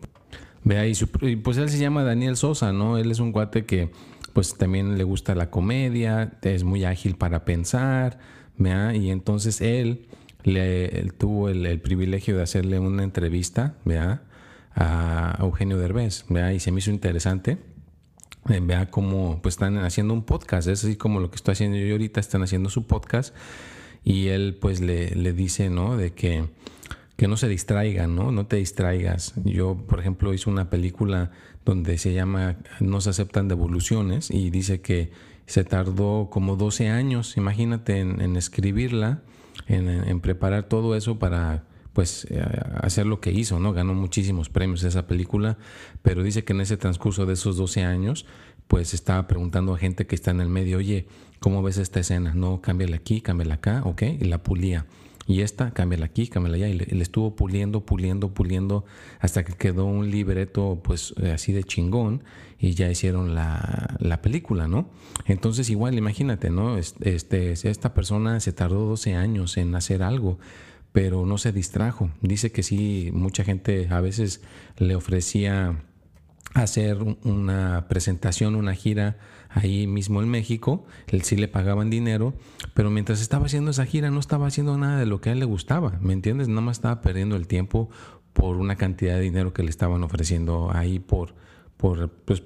ve 0.64 0.80
ahí, 0.80 0.94
y 1.22 1.36
pues 1.38 1.58
él 1.58 1.70
se 1.70 1.78
llama 1.78 2.04
Daniel 2.04 2.38
Sosa, 2.38 2.72
¿no? 2.72 2.98
Él 2.98 3.12
es 3.12 3.20
un 3.20 3.32
cuate 3.32 3.66
que 3.66 3.90
pues 4.34 4.58
también 4.58 4.98
le 4.98 5.04
gusta 5.04 5.34
la 5.34 5.50
comedia, 5.50 6.34
es 6.42 6.64
muy 6.64 6.84
ágil 6.84 7.16
para 7.16 7.46
pensar, 7.46 8.20
¿vea? 8.58 8.94
Y 8.96 9.10
entonces 9.10 9.62
él, 9.62 10.08
le, 10.44 11.12
tuvo 11.18 11.50
el, 11.50 11.80
privilegio 11.80 12.36
de 12.36 12.44
hacerle 12.44 12.80
una 12.80 13.04
entrevista, 13.04 13.76
¿vea? 13.86 14.24
A 14.76 15.38
Eugenio 15.40 15.78
Derbez, 15.78 16.26
¿vea? 16.30 16.54
Y 16.54 16.60
se 16.60 16.72
me 16.72 16.80
hizo 16.80 16.92
interesante 16.92 17.58
vea 18.46 18.90
cómo 18.92 19.42
pues 19.42 19.56
están 19.56 19.78
haciendo 19.80 20.14
un 20.14 20.24
podcast, 20.24 20.68
es 20.68 20.84
así 20.84 20.96
como 20.96 21.20
lo 21.20 21.30
que 21.30 21.36
estoy 21.36 21.54
haciendo 21.54 21.78
yo 21.78 21.94
ahorita, 21.94 22.20
están 22.20 22.44
haciendo 22.44 22.70
su 22.70 22.86
podcast 22.86 23.36
y 24.04 24.28
él 24.28 24.58
pues 24.62 24.82
le, 24.82 25.16
le 25.16 25.34
dice, 25.34 25.70
¿no? 25.70 25.98
De 25.98 26.14
que, 26.14 26.46
que 27.18 27.28
no 27.28 27.38
se 27.38 27.48
distraigan, 27.48 28.16
¿no? 28.16 28.32
No 28.32 28.46
te 28.46 28.58
distraigas. 28.58 29.34
Yo, 29.44 29.75
por 29.88 30.00
ejemplo, 30.00 30.34
hice 30.34 30.50
una 30.50 30.70
película 30.70 31.32
donde 31.66 31.98
se 31.98 32.14
llama 32.14 32.58
No 32.80 33.02
se 33.02 33.10
aceptan 33.10 33.48
devoluciones 33.48 34.30
y 34.30 34.52
dice 34.52 34.82
que 34.82 35.12
se 35.48 35.64
tardó 35.64 36.30
como 36.32 36.56
12 36.56 36.90
años, 36.90 37.38
imagínate, 37.38 38.00
en, 38.00 38.36
escribirla, 38.36 39.22
en, 39.68 39.90
en 39.90 40.20
preparar 40.20 40.70
todo 40.70 40.96
eso 40.96 41.18
para 41.18 41.64
pues 41.96 42.28
eh, 42.30 42.44
hacer 42.82 43.06
lo 43.06 43.22
que 43.22 43.32
hizo, 43.32 43.58
¿no? 43.58 43.72
Ganó 43.72 43.94
muchísimos 43.94 44.50
premios 44.50 44.84
esa 44.84 45.08
película, 45.08 45.58
pero 46.02 46.24
dice 46.24 46.44
que 46.44 46.52
en 46.52 46.60
ese 46.60 46.75
transcurso 46.75 47.25
de 47.25 47.34
esos 47.34 47.56
12 47.56 47.86
años, 47.86 48.25
pues 48.68 48.94
estaba 48.94 49.28
preguntando 49.28 49.74
a 49.74 49.78
gente 49.78 50.06
que 50.06 50.14
está 50.14 50.32
en 50.32 50.42
el 50.42 50.50
medio, 50.50 50.80
oye, 50.80 51.08
¿cómo 51.40 51.64
ves 51.64 51.78
esta 51.78 52.02
escena? 52.02 52.34
No, 52.36 52.60
cámbiala 52.60 52.98
aquí, 52.98 53.22
cámbiala 53.22 53.56
acá, 53.56 53.82
¿ok? 53.86 54.02
Y 54.20 54.25
la 54.25 54.44
pulía. 54.44 54.86
y 55.25 55.40
esta, 55.40 55.72
cámbiala 55.72 56.08
aquí, 56.08 56.28
cámbiala 56.28 56.58
allá. 56.58 56.68
Y 56.68 56.74
le, 56.74 57.02
estuvo 57.02 57.34
puliendo, 57.38 57.86
puliendo, 57.86 58.34
puliendo 58.34 58.84
hasta 59.22 59.46
que 59.46 59.54
quedó 59.54 59.86
un 59.86 60.12
libreto 60.12 60.82
pues 60.84 61.14
eh, 61.24 61.32
así 61.32 61.54
de 61.54 61.64
chingón 61.64 62.25
y 62.60 62.74
ya 62.74 62.92
hicieron 62.92 63.36
la, 63.36 63.96
la 64.00 64.22
película, 64.22 64.68
¿no? 64.68 64.90
Entonces 65.28 65.70
igual, 65.70 65.98
imagínate, 65.98 66.50
¿no? 66.50 66.78
Este, 66.78 67.54
esta 67.54 67.94
persona 67.94 68.42
se 68.42 68.52
tardó 68.52 68.86
12 68.86 69.16
años 69.16 69.56
en 69.56 69.74
hacer 69.75 70.04
algo 70.04 70.40
pero 70.96 71.25
no 71.25 71.38
se 71.38 71.52
distrajo. 71.52 72.10
Dice 72.22 72.54
que 72.54 72.64
sí, 72.64 73.10
mucha 73.12 73.44
gente 73.44 73.90
a 73.92 74.00
veces 74.00 74.42
le 74.78 74.96
ofrecía 74.96 75.84
hacer 76.54 77.00
una 77.25 77.88
presentación, 77.90 78.56
una 78.56 78.74
gira 78.74 79.18
ahí 79.50 79.88
mismo 79.88 80.22
en 80.22 80.30
México, 80.30 80.86
él 81.08 81.24
sí 81.24 81.36
le 81.36 81.50
pagaban 81.50 81.90
dinero, 81.90 82.34
pero 82.74 82.92
mientras 82.92 83.20
estaba 83.20 83.48
haciendo 83.48 83.72
esa 83.72 83.86
gira 83.86 84.10
no 84.10 84.22
estaba 84.22 84.48
haciendo 84.48 84.78
nada 84.78 84.98
de 84.98 85.06
lo 85.06 85.20
que 85.20 85.32
a 85.32 85.34
él 85.34 85.40
le 85.40 85.46
gustaba, 85.46 86.00
¿me 86.00 86.14
entiendes? 86.14 86.48
Nada 86.48 86.62
más 86.62 86.78
estaba 86.78 87.02
perdiendo 87.02 87.36
el 87.36 87.46
tiempo 87.46 87.90
por 88.32 88.56
una 88.56 88.78
cantidad 88.78 89.16
de 89.16 89.22
dinero 89.22 89.52
que 89.52 89.64
le 89.64 89.72
estaban 89.72 90.02
ofreciendo 90.02 90.72
ahí 90.74 91.00
por, 91.00 91.36
por, 91.75 92.10
pues, 92.10 92.42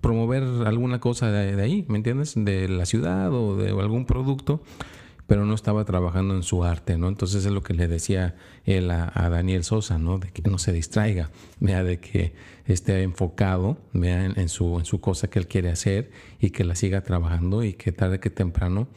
promover 0.00 0.42
alguna 0.64 1.00
cosa 1.00 1.30
de, 1.30 1.54
de, 1.54 1.62
ahí, 1.62 1.84
¿me 1.86 1.98
entiendes? 1.98 2.32
De 2.34 2.66
la 2.66 2.86
ciudad 2.86 3.30
o 3.30 3.56
de 3.56 3.68
algún 3.68 4.06
producto 4.06 4.62
pero 5.30 5.46
no 5.46 5.54
estaba 5.54 5.84
trabajando 5.84 6.34
en 6.34 6.42
su 6.42 6.64
arte, 6.64 6.98
¿no? 6.98 7.06
Entonces 7.06 7.44
es 7.44 7.52
lo 7.52 7.62
que 7.62 7.72
le 7.72 7.86
decía 7.86 8.34
él 8.64 8.90
a, 8.90 9.30
Daniel 9.30 9.62
Sosa, 9.62 9.96
¿no? 9.96 10.18
De 10.18 10.32
que 10.32 10.42
no 10.42 10.58
se 10.58 10.72
distraiga, 10.72 11.30
vea, 11.60 11.84
de 11.84 12.00
que 12.00 12.32
esté 12.66 13.04
enfocado, 13.04 13.78
vea, 13.92 14.24
en, 14.24 14.48
su, 14.48 14.80
en 14.80 14.84
su 14.84 15.00
cosa 15.00 15.30
que 15.30 15.38
él 15.38 15.46
quiere 15.46 15.70
hacer 15.70 16.10
y 16.40 16.50
que 16.50 16.64
la 16.64 16.74
siga 16.74 17.02
trabajando 17.02 17.62
y 17.62 17.74
que 17.74 17.92
tarde 17.92 18.18
que 18.18 18.28
temprano 18.28 18.88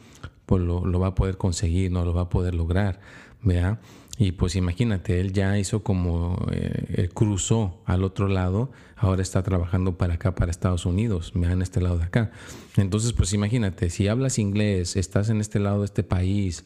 pues 0.46 0.62
lo, 0.62 0.98
va 0.98 1.08
a 1.08 1.14
poder 1.14 1.36
conseguir, 1.36 1.90
no 1.90 2.04
lo 2.04 2.12
va 2.12 2.22
a 2.22 2.28
poder 2.28 2.54
lograr, 2.54 3.00
vea. 3.42 3.80
Y 4.16 4.32
pues 4.32 4.54
imagínate, 4.54 5.20
él 5.20 5.32
ya 5.32 5.58
hizo 5.58 5.82
como 5.82 6.46
eh, 6.52 7.08
cruzó 7.12 7.80
al 7.84 8.04
otro 8.04 8.28
lado, 8.28 8.70
ahora 8.96 9.22
está 9.22 9.42
trabajando 9.42 9.98
para 9.98 10.14
acá, 10.14 10.36
para 10.36 10.50
Estados 10.50 10.86
Unidos, 10.86 11.32
en 11.34 11.62
este 11.62 11.80
lado 11.80 11.98
de 11.98 12.04
acá. 12.04 12.30
Entonces, 12.76 13.12
pues 13.12 13.32
imagínate, 13.32 13.90
si 13.90 14.06
hablas 14.06 14.38
inglés, 14.38 14.96
estás 14.96 15.30
en 15.30 15.40
este 15.40 15.58
lado 15.58 15.80
de 15.80 15.86
este 15.86 16.04
país 16.04 16.64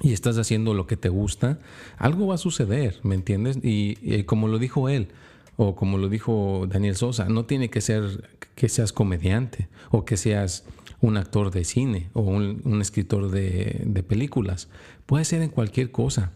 y 0.00 0.12
estás 0.12 0.38
haciendo 0.38 0.74
lo 0.74 0.86
que 0.86 0.96
te 0.96 1.08
gusta, 1.08 1.58
algo 1.98 2.28
va 2.28 2.34
a 2.36 2.38
suceder, 2.38 2.98
¿me 3.02 3.14
entiendes? 3.14 3.58
Y, 3.62 4.22
como 4.24 4.48
lo 4.48 4.58
dijo 4.58 4.88
él, 4.88 5.08
o 5.56 5.76
como 5.76 5.98
lo 5.98 6.08
dijo 6.08 6.66
Daniel 6.68 6.96
Sosa, 6.96 7.26
no 7.26 7.44
tiene 7.44 7.70
que 7.70 7.80
ser 7.80 8.30
que 8.56 8.68
seas 8.68 8.92
comediante 8.92 9.68
o 9.90 10.04
que 10.04 10.16
seas 10.16 10.64
un 11.04 11.16
actor 11.16 11.50
de 11.50 11.64
cine 11.64 12.08
o 12.14 12.22
un, 12.22 12.80
escritor 12.80 13.30
de, 13.30 13.82
de 13.84 14.02
películas. 14.02 14.68
Puede 15.06 15.24
ser 15.24 15.42
en 15.42 15.50
cualquier 15.50 15.90
cosa. 15.90 16.32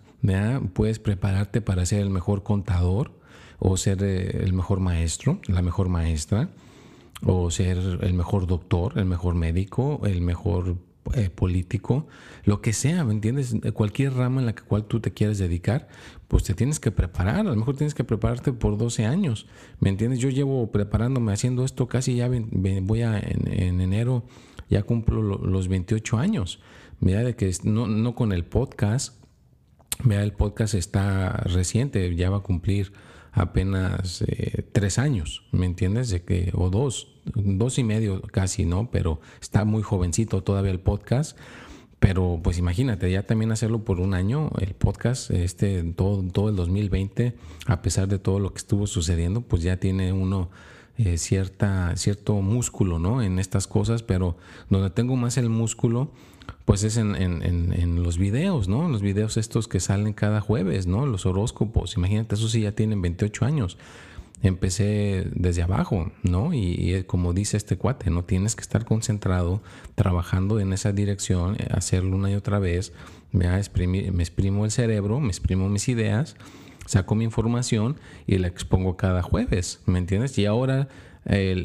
Puedes 0.75 0.99
prepararte 0.99 1.61
para 1.61 1.87
ser 1.87 2.01
el 2.01 2.11
mejor 2.11 2.43
contador 2.43 3.13
o 3.59 3.77
ser 3.77 4.03
eh, 4.03 4.43
el 4.45 4.53
mejor 4.53 4.81
maestro, 4.81 5.41
la 5.47 5.63
mejor 5.63 5.89
maestra, 5.89 6.51
o 7.25 7.51
ser 7.51 7.79
el 8.03 8.15
mejor 8.15 8.47
doctor, 8.47 8.99
el 8.99 9.07
mejor 9.07 9.35
médico, 9.35 10.01
el 10.05 10.21
mejor 10.21 10.77
eh, 11.15 11.31
político, 11.31 12.07
lo 12.45 12.61
que 12.61 12.73
sea, 12.73 13.05
¿me 13.05 13.13
entiendes? 13.13 13.57
Cualquier 13.73 14.13
rama 14.13 14.41
en 14.41 14.47
la 14.47 14.55
cual 14.55 14.85
tú 14.85 15.01
te 15.01 15.13
quieres 15.13 15.39
dedicar, 15.39 15.89
pues 16.29 16.45
te 16.45 16.55
tienes 16.55 16.79
que 16.81 16.91
preparar, 16.91 17.41
a 17.41 17.43
lo 17.45 17.57
mejor 17.57 17.77
tienes 17.77 17.95
que 17.95 18.05
prepararte 18.05 18.53
por 18.53 18.77
12 18.77 19.07
años, 19.07 19.47
¿me 19.81 19.89
entiendes? 19.89 20.19
Yo 20.19 20.29
llevo 20.29 20.71
preparándome 20.71 21.33
haciendo 21.33 21.65
esto 21.65 21.89
casi 21.89 22.17
ya 22.17 22.29
voy 22.29 23.03
a 23.03 23.19
en, 23.19 23.81
enero, 23.81 24.25
ya 24.69 24.83
cumplo 24.83 25.23
los 25.23 25.69
28 25.69 26.19
años, 26.19 26.61
mira, 27.01 27.23
de 27.23 27.37
que 27.37 27.53
no, 27.65 27.87
no 27.87 28.15
con 28.15 28.33
el 28.33 28.45
podcast, 28.45 29.19
Mira, 30.05 30.23
el 30.23 30.33
podcast 30.33 30.75
está 30.75 31.31
reciente, 31.45 32.15
ya 32.15 32.31
va 32.31 32.39
a 32.39 32.43
cumplir 32.43 32.93
apenas 33.33 34.23
eh, 34.23 34.65
tres 34.73 34.99
años, 34.99 35.45
¿me 35.51 35.67
entiendes? 35.67 36.09
De 36.11 36.23
que, 36.23 36.53
o 36.55 36.71
dos, 36.71 37.21
dos 37.25 37.79
y 37.79 37.85
medio 37.85 38.23
casi, 38.23 38.65
¿no? 38.65 38.91
Pero 38.93 39.21
está 39.41 39.65
muy 39.65 39.83
jovencito 39.83 40.43
todavía 40.45 40.71
el 40.71 40.81
podcast. 40.81 41.37
Pero 41.99 42.39
pues 42.45 42.59
imagínate, 42.59 43.11
ya 43.11 43.25
también 43.25 43.51
hacerlo 43.51 43.85
por 43.85 43.99
un 43.99 44.15
año, 44.15 44.53
el 44.61 44.75
podcast, 44.75 45.33
este, 45.33 45.83
todo, 45.83 46.23
todo 46.31 46.49
el 46.49 46.55
2020, 46.55 47.35
a 47.67 47.83
pesar 47.83 48.07
de 48.07 48.21
todo 48.21 48.39
lo 48.39 48.53
que 48.53 48.59
estuvo 48.59 48.87
sucediendo, 48.87 49.41
pues 49.41 49.65
ya 49.65 49.79
tiene 49.79 50.13
uno 50.13 50.49
eh, 50.99 51.17
cierta, 51.17 51.97
cierto 51.97 52.35
músculo, 52.35 52.99
¿no? 52.99 53.23
En 53.23 53.39
estas 53.39 53.67
cosas, 53.67 54.03
pero 54.03 54.37
donde 54.69 54.91
tengo 54.91 55.17
más 55.17 55.37
el 55.37 55.49
músculo 55.49 56.11
pues 56.65 56.83
es 56.83 56.97
en, 56.97 57.15
en, 57.15 57.43
en, 57.43 58.03
los 58.03 58.19
videos, 58.19 58.69
¿no? 58.69 58.89
Los 58.89 59.01
videos 59.01 59.37
estos 59.37 59.69
que 59.69 59.81
salen 59.81 60.13
cada 60.13 60.41
jueves, 60.41 60.87
¿no? 60.87 61.07
Los 61.07 61.25
horóscopos, 61.25 61.97
imagínate, 61.97 62.35
eso 62.35 62.49
sí 62.49 62.63
ya 62.63 62.73
tienen 62.73 63.01
28 63.01 63.45
años. 63.45 63.79
Empecé 64.43 65.27
desde 65.35 65.63
abajo, 65.63 66.13
¿no? 66.23 66.53
Y, 66.53 67.05
como 67.07 67.33
dice 67.33 67.57
este 67.57 67.77
cuate, 67.77 68.11
no 68.11 68.25
tienes 68.25 68.55
que 68.55 68.61
estar 68.63 68.85
concentrado 68.85 69.63
trabajando 69.95 70.61
en 70.61 70.73
esa 70.73 70.93
dirección, 70.93 71.57
eh, 71.59 71.69
hacerlo 71.71 72.17
una 72.17 72.31
y 72.31 72.35
otra 72.35 72.59
vez. 72.59 72.93
Me, 73.33 73.49
me 73.49 74.23
exprimo 74.23 74.65
el 74.65 74.71
cerebro, 74.71 75.21
me 75.21 75.29
exprimo 75.29 75.69
mis 75.69 75.89
ideas, 75.89 76.37
saco 76.89 77.15
mi 77.15 77.25
información 77.25 77.97
y 78.27 78.39
la 78.39 78.49
expongo 78.49 78.97
cada 78.97 79.23
jueves, 79.23 79.81
¿me 79.87 79.99
entiendes? 79.99 80.37
Y 80.39 80.47
ahora 80.47 80.89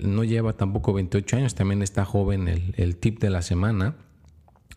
no 0.04 0.24
lleva 0.24 0.54
tampoco 0.54 0.94
28 0.94 1.38
años, 1.38 1.56
también 1.56 1.82
está 1.82 2.06
joven 2.06 2.48
el, 2.48 2.76
el 2.78 2.98
tip 2.98 3.20
de 3.20 3.30
la 3.30 3.42
semana 3.42 3.96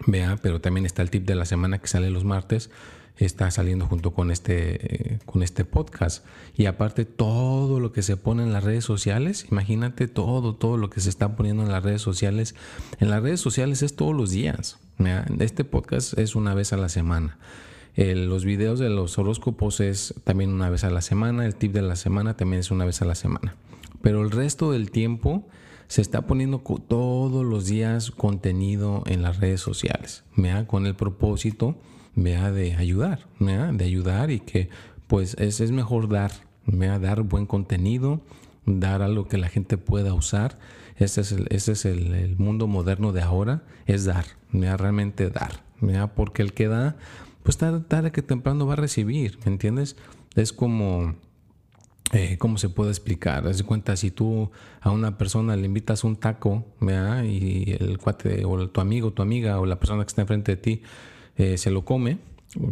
Vea, 0.05 0.37
pero 0.43 0.61
también 0.61 0.85
está 0.85 1.03
el 1.03 1.11
tip 1.11 1.25
de 1.27 1.35
la 1.35 1.45
semana 1.45 1.79
que 1.79 1.89
sale 1.89 2.11
los 2.11 2.25
martes. 2.25 2.71
Está 3.17 3.51
saliendo 3.51 3.87
junto 3.87 4.13
con 4.13 4.31
este, 4.31 5.15
eh, 5.15 5.19
con 5.25 5.43
este 5.43 5.65
podcast. 5.65 6.25
Y 6.55 6.67
aparte 6.67 7.07
todo 7.07 7.81
lo 7.81 7.91
que 7.91 8.03
se 8.03 8.19
pone 8.19 8.43
en 8.43 8.53
las 8.53 8.63
redes 8.63 8.85
sociales, 8.85 9.47
imagínate 9.51 10.07
todo, 10.07 10.55
todo 10.55 10.77
lo 10.77 10.91
que 10.91 11.01
se 11.01 11.09
está 11.09 11.35
poniendo 11.35 11.63
en 11.63 11.73
las 11.73 11.83
redes 11.83 12.03
sociales. 12.03 12.55
En 13.01 13.09
las 13.09 13.23
redes 13.23 13.41
sociales 13.41 13.83
es 13.83 13.97
todos 13.97 14.15
los 14.15 14.33
días. 14.33 14.79
Este 15.39 15.65
podcast 15.65 16.19
es 16.19 16.35
una 16.37 16.53
vez 16.53 16.75
a 16.75 16.77
la 16.77 16.91
semana. 16.91 17.39
Los 17.97 18.45
videos 18.45 18.79
de 18.79 18.91
los 18.91 19.19
horóscopos 19.19 19.81
es 19.81 20.15
también 20.25 20.51
una 20.51 20.69
vez 20.69 20.85
a 20.85 20.91
la 20.91 21.01
semana. 21.01 21.47
El 21.47 21.57
tip 21.57 21.73
de 21.73 21.83
la 21.83 21.97
semana 21.97 22.37
también 22.37 22.61
es 22.61 22.71
una 22.71 22.85
vez 22.85 23.01
a 23.03 23.07
la 23.07 23.15
semana. 23.15 23.57
Pero 24.03 24.23
el 24.23 24.31
resto 24.31 24.71
del 24.73 24.91
tiempo 24.91 25.49
se 25.89 26.03
está 26.03 26.27
poniendo 26.27 26.59
todos 26.59 27.45
los 27.45 27.67
días 27.67 28.11
contenido 28.11 29.03
en 29.07 29.23
las 29.23 29.39
redes 29.39 29.61
sociales, 29.61 30.25
¿vea? 30.37 30.67
con 30.67 30.87
el 30.87 30.95
propósito 30.95 31.77
¿vea? 32.15 32.51
de 32.51 32.75
ayudar, 32.75 33.27
¿vea? 33.39 33.73
de 33.73 33.85
ayudar 33.85 34.31
y 34.31 34.41
que 34.41 34.69
pues 35.07 35.35
es, 35.39 35.61
es 35.61 35.71
mejor 35.71 36.09
dar, 36.09 36.33
dar 36.67 37.23
buen 37.23 37.47
contenido, 37.47 38.21
dar 38.65 39.03
algo 39.03 39.29
que 39.29 39.39
la 39.39 39.49
gente 39.49 39.79
pueda 39.79 40.13
usar. 40.15 40.59
Ese 40.97 41.21
es 41.21 41.33
el, 41.33 41.47
ese 41.51 41.73
es 41.73 41.85
el, 41.85 42.37
mundo 42.39 42.67
moderno 42.67 43.13
de 43.13 43.23
ahora, 43.23 43.63
es 43.87 44.05
dar, 44.05 44.25
realmente 44.53 45.31
dar, 45.31 45.63
porque 46.15 46.43
el 46.43 46.53
que 46.53 46.69
da, 46.69 46.97
pues 47.47 47.59
tarde, 47.59 47.81
tarde 47.87 48.11
que 48.11 48.23
temprano 48.23 48.67
va 48.67 48.73
a 48.73 48.77
recibir, 48.77 49.39
¿me 49.45 49.53
entiendes? 49.53 49.95
Es 50.35 50.53
como 50.53 51.15
eh, 52.13 52.39
¿cómo 52.39 52.59
se 52.59 52.69
puede 52.69 52.91
explicar? 52.91 53.47
Haz 53.47 53.59
de 53.59 53.65
cuenta, 53.65 53.97
si 53.97 54.11
tú 54.11 54.51
a 54.81 54.91
una 54.91 55.17
persona 55.17 55.55
le 55.55 55.67
invitas 55.67 56.03
un 56.03 56.17
taco, 56.17 56.65
y 57.25 57.73
el 57.81 57.99
cuate 57.99 58.45
o 58.45 58.69
tu 58.69 58.81
amigo, 58.81 59.13
tu 59.13 59.23
amiga 59.23 59.61
o 59.61 59.67
la 59.67 59.79
persona 59.79 60.03
que 60.03 60.09
está 60.09 60.23
enfrente 60.23 60.57
de 60.57 60.57
ti 60.57 60.83
eh, 61.37 61.57
se 61.57 61.71
lo 61.71 61.85
come, 61.85 62.19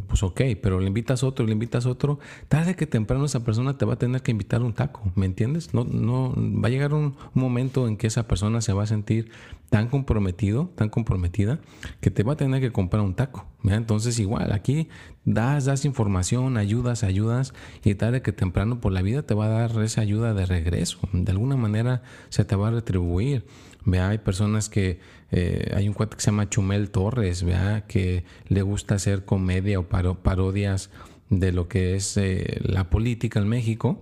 pues 0.06 0.22
ok, 0.22 0.40
pero 0.62 0.80
le 0.80 0.86
invitas 0.86 1.22
otro, 1.22 1.46
le 1.46 1.52
invitas 1.52 1.86
otro, 1.86 2.18
tarde 2.48 2.74
que 2.74 2.86
temprano 2.86 3.24
esa 3.24 3.44
persona 3.44 3.76
te 3.76 3.84
va 3.84 3.94
a 3.94 3.98
tener 3.98 4.22
que 4.22 4.30
invitar 4.30 4.62
un 4.62 4.72
taco, 4.72 5.02
¿me 5.14 5.26
entiendes? 5.26 5.74
No, 5.74 5.84
no, 5.84 6.34
va 6.36 6.68
a 6.68 6.70
llegar 6.70 6.94
un, 6.94 7.16
momento 7.34 7.88
en 7.88 7.96
que 7.96 8.06
esa 8.06 8.26
persona 8.26 8.60
se 8.60 8.72
va 8.72 8.84
a 8.84 8.86
sentir 8.86 9.30
tan 9.70 9.88
comprometido, 9.88 10.70
tan 10.76 10.88
comprometida, 10.88 11.58
que 12.00 12.10
te 12.10 12.22
va 12.22 12.34
a 12.34 12.36
tener 12.36 12.60
que 12.60 12.72
comprar 12.72 13.02
un 13.02 13.14
taco. 13.14 13.46
Entonces 13.64 14.18
igual, 14.18 14.52
aquí 14.52 14.88
das, 15.24 15.64
das 15.64 15.84
información, 15.84 16.56
ayudas, 16.56 17.02
ayudas, 17.02 17.54
y 17.82 17.94
tarde 17.94 18.22
que 18.22 18.32
temprano 18.32 18.80
por 18.80 18.92
la 18.92 19.02
vida 19.02 19.22
te 19.22 19.34
va 19.34 19.46
a 19.46 19.48
dar 19.48 19.82
esa 19.82 20.00
ayuda 20.00 20.34
de 20.34 20.46
regreso. 20.46 20.98
De 21.12 21.32
alguna 21.32 21.56
manera 21.56 22.02
se 22.28 22.44
te 22.44 22.56
va 22.56 22.68
a 22.68 22.72
retribuir. 22.72 23.46
Vea, 23.84 24.10
hay 24.10 24.18
personas 24.18 24.68
que, 24.68 24.98
eh, 25.30 25.72
hay 25.76 25.88
un 25.88 25.94
cuate 25.94 26.16
que 26.16 26.22
se 26.22 26.30
llama 26.30 26.48
Chumel 26.48 26.90
Torres, 26.90 27.42
vea, 27.42 27.84
que 27.86 28.24
le 28.48 28.62
gusta 28.62 28.94
hacer 28.94 29.24
comedia 29.24 29.78
o 29.78 29.88
parodias 29.88 30.90
de 31.28 31.52
lo 31.52 31.68
que 31.68 31.94
es 31.94 32.16
eh, 32.16 32.60
la 32.62 32.88
política 32.88 33.40
en 33.40 33.48
México. 33.48 34.00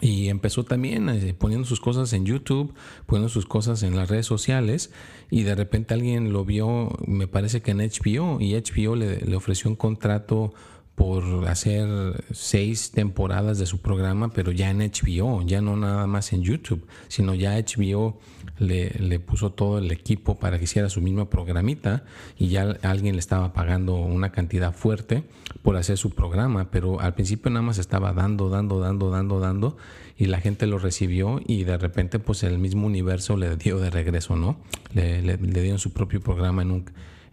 Y 0.00 0.28
empezó 0.28 0.64
también 0.64 1.08
eh, 1.08 1.34
poniendo 1.34 1.66
sus 1.66 1.80
cosas 1.80 2.12
en 2.12 2.26
YouTube, 2.26 2.74
poniendo 3.06 3.28
sus 3.28 3.46
cosas 3.46 3.82
en 3.82 3.96
las 3.96 4.10
redes 4.10 4.26
sociales. 4.26 4.92
Y 5.30 5.42
de 5.44 5.54
repente 5.54 5.94
alguien 5.94 6.32
lo 6.32 6.44
vio, 6.44 6.90
me 7.06 7.26
parece 7.26 7.62
que 7.62 7.72
en 7.72 7.78
HBO, 7.78 8.40
y 8.40 8.54
HBO 8.54 8.96
le, 8.96 9.20
le 9.20 9.36
ofreció 9.36 9.70
un 9.70 9.76
contrato 9.76 10.52
por 10.94 11.48
hacer 11.48 12.24
seis 12.32 12.92
temporadas 12.92 13.58
de 13.58 13.66
su 13.66 13.78
programa, 13.78 14.30
pero 14.30 14.52
ya 14.52 14.70
en 14.70 14.78
HBO, 14.78 15.42
ya 15.42 15.60
no 15.60 15.76
nada 15.76 16.06
más 16.06 16.32
en 16.32 16.42
YouTube, 16.42 16.86
sino 17.08 17.34
ya 17.34 17.58
HBO 17.58 18.20
le, 18.58 18.90
le, 18.90 19.20
puso 19.20 19.52
todo 19.52 19.78
el 19.78 19.90
equipo 19.90 20.38
para 20.38 20.58
que 20.58 20.64
hiciera 20.64 20.88
su 20.88 21.00
misma 21.00 21.28
programita 21.28 22.04
y 22.38 22.48
ya 22.48 22.76
alguien 22.82 23.14
le 23.16 23.20
estaba 23.20 23.52
pagando 23.52 23.96
una 23.96 24.30
cantidad 24.30 24.72
fuerte 24.72 25.24
por 25.62 25.76
hacer 25.76 25.98
su 25.98 26.10
programa, 26.10 26.70
pero 26.70 27.00
al 27.00 27.14
principio 27.14 27.50
nada 27.50 27.62
más 27.62 27.78
estaba 27.78 28.12
dando, 28.12 28.48
dando, 28.48 28.80
dando, 28.80 29.10
dando, 29.10 29.40
dando 29.40 29.76
y 30.16 30.26
la 30.26 30.40
gente 30.40 30.66
lo 30.66 30.78
recibió 30.78 31.40
y 31.46 31.64
de 31.64 31.76
repente 31.78 32.18
pues 32.18 32.42
el 32.42 32.58
mismo 32.58 32.86
universo 32.86 33.36
le 33.36 33.56
dio 33.56 33.78
de 33.78 33.90
regreso, 33.90 34.36
¿no? 34.36 34.56
Le, 34.92 35.22
le, 35.22 35.36
le 35.36 35.60
dieron 35.62 35.78
su 35.78 35.92
propio 35.92 36.20
programa 36.20 36.62
en 36.62 36.70
un 36.70 36.84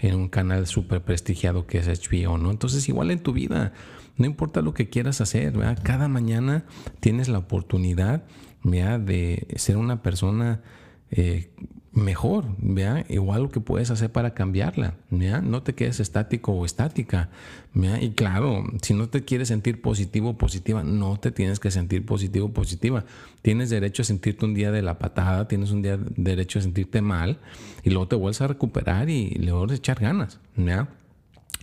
en 0.02 0.16
un 0.16 0.30
canal 0.30 0.66
súper 0.68 1.02
prestigiado 1.02 1.68
que 1.68 1.78
es 1.78 1.88
HBO, 1.88 2.38
¿no? 2.38 2.50
Entonces, 2.50 2.90
igual 2.90 3.12
en 3.12 3.20
tu 3.20 3.34
vida, 3.34 3.74
no 4.18 4.26
importa 4.26 4.62
lo 4.62 4.74
que 4.74 4.90
quieras 4.90 5.22
hacer, 5.22 5.54
¿verdad? 5.54 5.78
Cada 5.84 6.08
mañana 6.08 6.66
tienes 7.00 7.30
la 7.30 7.38
oportunidad, 7.38 8.24
¿verdad? 8.64 9.00
De 9.00 9.48
ser 9.56 9.78
una 9.78 10.02
persona 10.02 10.62
eh, 11.12 11.52
mejor, 11.93 12.45
¿vea? 12.58 13.06
igual 13.10 13.43
lo 13.43 13.50
que 13.50 13.60
puedes 13.60 13.91
hacer 13.91 14.12
para 14.12 14.34
cambiarla, 14.34 14.95
¿vea? 15.10 15.41
no 15.41 15.62
te 15.62 15.76
quedes 15.76 16.00
estático 16.00 16.54
o 16.54 16.65
estática. 16.65 17.30
¿vea? 17.74 18.02
Y 18.02 18.12
claro, 18.12 18.63
si 18.82 18.93
no 18.93 19.10
te 19.10 19.24
quieres 19.26 19.50
sentir 19.50 19.82
positivo 19.82 20.30
o 20.30 20.38
positiva, 20.38 20.84
no 20.84 21.19
te 21.19 21.32
tienes 21.32 21.60
que 21.60 21.69
sentir 21.69 22.06
positivo 22.06 22.47
o 22.47 22.54
positiva. 22.54 23.04
Tienes 23.41 23.69
derecho 23.69 24.04
a 24.04 24.06
sentirte 24.06 24.45
un 24.45 24.54
día 24.54 24.71
de 24.71 24.82
la 24.82 25.00
patada, 25.00 25.47
tienes 25.47 25.71
un 25.71 25.82
día 25.82 25.97
derecho 25.97 26.60
a 26.60 26.62
sentirte 26.62 27.02
mal 27.02 27.39
y 27.84 27.89
luego 27.89 28.08
te 28.08 28.15
vuelves 28.15 28.41
a 28.41 28.47
recuperar 28.47 29.10
y 29.10 29.32
luego 29.36 29.69
a 29.69 29.76
echar 29.76 30.00
ganas. 30.00 30.39
¿vea? 30.56 30.88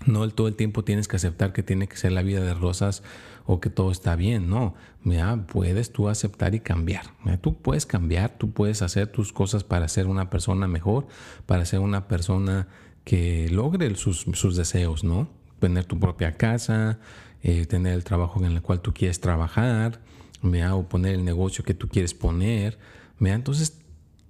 No 0.06 0.28
todo 0.30 0.48
el 0.48 0.54
tiempo 0.54 0.84
tienes 0.84 1.08
que 1.08 1.16
aceptar 1.16 1.52
que 1.52 1.62
tiene 1.62 1.88
que 1.88 1.96
ser 1.96 2.12
la 2.12 2.22
vida 2.22 2.40
de 2.40 2.54
rosas 2.54 3.02
o 3.46 3.60
que 3.60 3.70
todo 3.70 3.90
está 3.90 4.14
bien. 4.16 4.48
No, 4.48 4.74
mira, 5.02 5.46
puedes 5.46 5.92
tú 5.92 6.08
aceptar 6.08 6.54
y 6.54 6.60
cambiar. 6.60 7.06
tú 7.40 7.56
puedes 7.60 7.86
cambiar, 7.86 8.36
tú 8.38 8.52
puedes 8.52 8.82
hacer 8.82 9.08
tus 9.08 9.32
cosas 9.32 9.64
para 9.64 9.88
ser 9.88 10.06
una 10.06 10.30
persona 10.30 10.68
mejor, 10.68 11.06
para 11.46 11.64
ser 11.64 11.80
una 11.80 12.08
persona 12.08 12.68
que 13.04 13.48
logre 13.50 13.94
sus, 13.96 14.56
deseos, 14.56 15.02
¿no? 15.02 15.28
Tener 15.60 15.84
tu 15.86 15.98
propia 15.98 16.36
casa, 16.36 16.98
eh, 17.42 17.66
tener 17.66 17.94
el 17.94 18.04
trabajo 18.04 18.38
en 18.38 18.52
el 18.52 18.62
cual 18.62 18.80
tú 18.80 18.92
quieres 18.92 19.20
trabajar, 19.20 20.00
o 20.42 20.88
poner 20.88 21.14
el 21.14 21.24
negocio 21.24 21.64
que 21.64 21.74
tú 21.74 21.88
quieres 21.88 22.14
poner. 22.14 22.78
Entonces, 23.20 23.80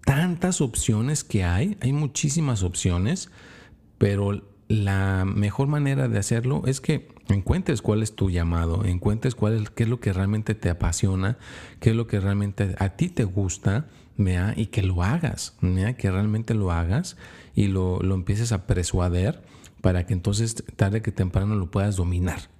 tantas 0.04 0.60
opciones 0.60 1.24
que 1.24 1.44
hay, 1.44 1.76
hay 1.80 1.92
muchísimas 1.92 2.62
opciones, 2.62 3.30
pero 3.98 4.42
la 4.68 5.24
mejor 5.24 5.68
manera 5.68 6.08
de 6.08 6.18
hacerlo 6.18 6.62
es 6.66 6.80
que 6.80 7.08
encuentres 7.28 7.82
cuál 7.82 8.02
es 8.02 8.14
tu 8.14 8.30
llamado, 8.30 8.84
encuentres 8.84 9.34
cuál 9.34 9.62
es, 9.62 9.70
qué 9.70 9.84
es 9.84 9.88
lo 9.88 10.00
que 10.00 10.12
realmente 10.12 10.54
te 10.54 10.70
apasiona, 10.70 11.38
qué 11.80 11.90
es 11.90 11.96
lo 11.96 12.06
que 12.06 12.20
realmente 12.20 12.74
a 12.78 12.90
ti 12.90 13.08
te 13.08 13.24
gusta, 13.24 13.86
y 14.56 14.66
que 14.66 14.82
lo 14.82 15.04
hagas, 15.04 15.54
que 15.96 16.10
realmente 16.10 16.52
lo 16.54 16.72
hagas 16.72 17.16
y 17.54 17.68
lo, 17.68 18.02
empieces 18.02 18.50
a 18.50 18.66
persuadir 18.66 19.40
para 19.80 20.06
que 20.06 20.12
entonces 20.12 20.56
tarde 20.74 21.02
que 21.02 21.12
temprano 21.12 21.54
lo 21.54 21.70
puedas 21.70 21.94
dominar. 21.94 22.50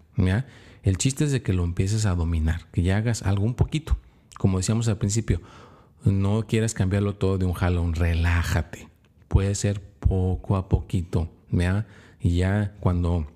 El 0.85 0.99
chiste 0.99 1.25
es 1.25 1.33
de 1.33 1.43
que 1.43 1.53
lo 1.53 1.65
empieces 1.65 2.07
a 2.07 2.15
dominar, 2.15 2.69
que 2.71 2.83
ya 2.83 2.99
hagas 2.99 3.23
algo 3.23 3.45
un 3.45 3.55
poquito. 3.55 3.99
Como 4.39 4.59
decíamos 4.59 4.87
al 4.87 4.99
principio, 4.99 5.41
no 6.05 6.47
quieras 6.47 6.75
cambiarlo 6.75 7.17
todo 7.17 7.39
de 7.39 7.45
un 7.45 7.55
jalón, 7.55 7.95
relájate. 7.95 8.89
Puede 9.39 9.55
ser 9.55 9.81
poco 9.81 10.57
a 10.57 10.69
poquito 10.69 11.29
y 12.21 12.39
ya 12.39 12.75
cuando 12.81 13.29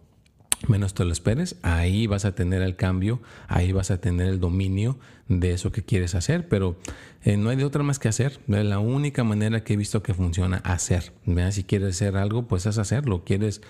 menos 0.67 0.95
te 0.95 1.05
lo 1.05 1.13
esperes, 1.13 1.55
ahí 1.63 2.09
vas 2.09 2.25
a 2.25 2.35
tener 2.35 2.61
el 2.61 2.75
cambio, 2.75 3.23
ahí 3.47 3.71
vas 3.71 3.93
a 3.93 4.01
tener 4.01 4.27
el 4.27 4.41
dominio 4.41 4.99
de 5.29 5.53
eso 5.53 5.71
que 5.71 5.85
quieres 5.85 6.17
hacer, 6.17 6.49
pero 6.49 6.77
eh, 7.23 7.37
no 7.37 7.51
hay 7.51 7.57
de 7.57 7.65
otra 7.65 7.85
más 7.85 8.01
que 8.01 8.09
hacer. 8.09 8.41
Es 8.49 8.65
la 8.65 8.81
única 8.81 9.23
manera 9.23 9.63
que 9.63 9.75
he 9.75 9.77
visto 9.77 10.03
que 10.03 10.13
funciona, 10.13 10.57
hacer. 10.65 11.13
Si 11.53 11.63
quieres 11.63 11.95
hacer 11.95 12.17
algo, 12.17 12.49
pues 12.49 12.67
es 12.67 12.79
hacerlo. 12.79 13.23
¿Quieres 13.25 13.63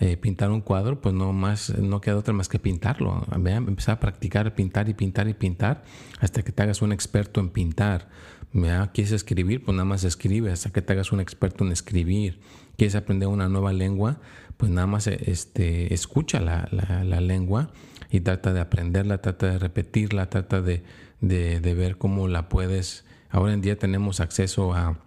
eh, 0.00 0.16
pintar 0.16 0.50
un 0.50 0.62
cuadro? 0.62 1.00
Pues 1.00 1.14
no, 1.14 1.32
más, 1.32 1.70
no 1.78 2.00
queda 2.00 2.16
otra 2.16 2.34
más 2.34 2.48
que 2.48 2.58
pintarlo. 2.58 3.24
Empezar 3.32 3.94
a 3.94 4.00
practicar, 4.00 4.56
pintar 4.56 4.88
y 4.88 4.94
pintar 4.94 5.28
y 5.28 5.34
pintar 5.34 5.84
hasta 6.18 6.42
que 6.42 6.50
te 6.50 6.64
hagas 6.64 6.82
un 6.82 6.90
experto 6.90 7.38
en 7.38 7.50
pintar. 7.50 8.08
¿Quieres 8.52 9.12
escribir? 9.12 9.64
Pues 9.64 9.74
nada 9.74 9.84
más 9.84 10.04
escribe 10.04 10.50
hasta 10.50 10.70
que 10.70 10.82
te 10.82 10.92
hagas 10.92 11.12
un 11.12 11.20
experto 11.20 11.64
en 11.64 11.72
escribir 11.72 12.40
quieres 12.76 12.94
aprender 12.94 13.28
una 13.28 13.48
nueva 13.48 13.72
lengua, 13.72 14.18
pues 14.56 14.70
nada 14.70 14.86
más 14.86 15.06
este, 15.06 15.92
escucha 15.92 16.40
la, 16.40 17.20
lengua 17.20 17.70
y 18.10 18.20
trata 18.20 18.52
de 18.52 18.60
aprenderla, 18.60 19.18
trata 19.18 19.46
de 19.50 19.58
repetirla, 19.58 20.30
trata 20.30 20.62
de, 20.62 20.82
ver 21.20 21.98
cómo 21.98 22.28
la 22.28 22.48
puedes. 22.48 23.04
Ahora 23.30 23.52
en 23.52 23.60
día 23.60 23.78
tenemos 23.78 24.20
acceso 24.20 24.74
a, 24.74 24.98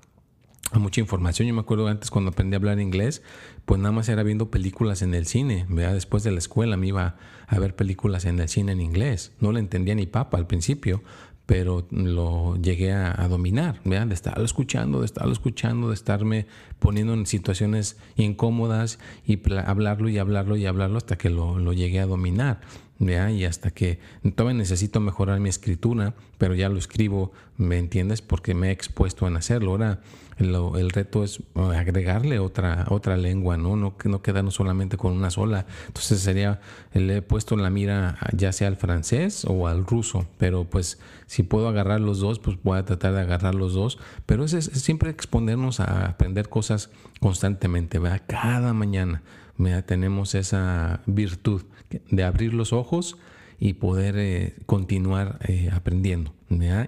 mucha 0.74 1.02
información. 1.02 1.48
Yo 1.48 1.54
me 1.56 1.62
acuerdo 1.62 1.88
antes 1.88 2.12
cuando 2.12 2.30
aprendí 2.30 2.54
a 2.54 2.58
hablar 2.58 2.80
inglés, 2.80 3.24
pues 3.66 3.82
nada 3.82 3.92
más 3.92 4.08
era 4.08 4.22
viendo 4.22 4.52
películas 4.52 5.02
en 5.02 5.16
el 5.16 5.26
cine. 5.26 5.66
Después 5.68 6.22
de 6.22 6.32
la 6.32 6.38
escuela 6.38 6.78
me 6.78 6.88
iba 6.88 7.18
a 7.48 7.58
ver 7.58 7.76
películas 7.76 8.26
en 8.26 8.40
el 8.40 8.50
cine 8.50 8.74
en 8.74 8.82
inglés. 8.82 9.32
No 9.40 9.52
le 9.52 9.62
entendía 9.62 9.96
ni 9.96 10.06
papa 10.06 10.38
al 10.38 10.46
principio, 10.46 11.02
pero 11.50 11.88
lo 11.90 12.58
llegué 12.58 12.92
a, 12.92 13.28
dominar, 13.28 13.82
de 13.84 14.14
estarlo 14.14 14.46
escuchando, 14.46 15.00
de 15.00 15.08
estarlo 15.08 15.34
escuchando, 15.34 15.88
de 15.88 15.96
estarme 15.96 16.46
poniendo 16.78 17.16
en 17.16 17.26
situaciones 17.26 17.98
incómodas 18.18 19.00
y 19.26 19.40
hablarlo 19.66 20.10
y 20.10 20.20
hablarlo 20.20 20.58
y 20.58 20.68
hablarlo 20.68 20.98
hasta 20.98 21.18
que 21.18 21.32
lo, 21.32 21.58
lo 21.58 21.74
llegué 21.74 22.02
a 22.02 22.06
dominar. 22.06 22.62
Y 23.00 23.46
hasta 23.46 23.72
que 23.72 24.00
todavía 24.36 24.58
necesito 24.58 25.00
mejorar 25.00 25.40
mi 25.40 25.48
escritura, 25.48 26.16
pero 26.38 26.54
ya 26.54 26.68
lo 26.68 26.78
escribo, 26.78 27.32
¿me 27.56 27.78
entiendes? 27.78 28.22
Porque 28.22 28.54
me 28.54 28.70
he 28.70 28.72
expuesto 28.72 29.26
en 29.26 29.38
hacerlo. 29.38 29.72
Ahora 29.72 30.02
el 30.38 30.90
reto 30.90 31.24
es 31.24 31.40
eh, 31.40 31.78
agregarle 31.78 32.40
otra, 32.40 32.86
otra 32.90 33.16
lengua, 33.16 33.56
¿no? 33.56 33.78
No, 33.78 33.96
no 34.04 34.22
quedarnos 34.22 34.56
solamente 34.56 34.98
con 34.98 35.14
una 35.14 35.32
sola. 35.32 35.66
Entonces 35.88 36.20
sería, 36.20 36.60
le 36.94 37.18
he 37.18 37.22
puesto 37.22 37.56
la 37.56 37.70
mira 37.70 38.18
ya 38.34 38.52
sea 38.52 38.68
al 38.68 38.76
francés 38.76 39.46
o 39.46 39.68
al 39.68 39.86
ruso, 39.86 40.28
pero 40.38 40.66
pues 40.66 41.00
si 41.26 41.44
puedo 41.44 41.70
agarrar 41.70 42.02
los 42.02 42.20
dos, 42.20 42.40
pues 42.40 42.58
voy 42.64 42.80
a 42.80 42.86
tratar 42.86 43.14
de 43.14 43.22
agarrar 43.22 43.56
los 43.56 43.74
dos. 43.74 43.98
Pero 44.26 44.44
es, 44.44 44.54
es 44.54 44.70
siempre 44.82 45.10
exponernos 45.10 45.80
a 45.80 46.06
aprender 46.06 46.50
cosas 46.50 46.90
constantemente, 47.22 47.98
¿verdad? 47.98 48.24
Cada 48.28 48.74
mañana 48.74 49.24
tenemos 49.86 50.36
esa 50.36 51.02
virtud 51.06 51.64
de 52.10 52.24
abrir 52.24 52.54
los 52.54 52.74
ojos 52.74 53.18
y 53.60 53.74
poder 53.74 54.16
eh, 54.18 54.56
continuar 54.66 55.40
eh, 55.48 55.70
aprendiendo. 55.74 56.34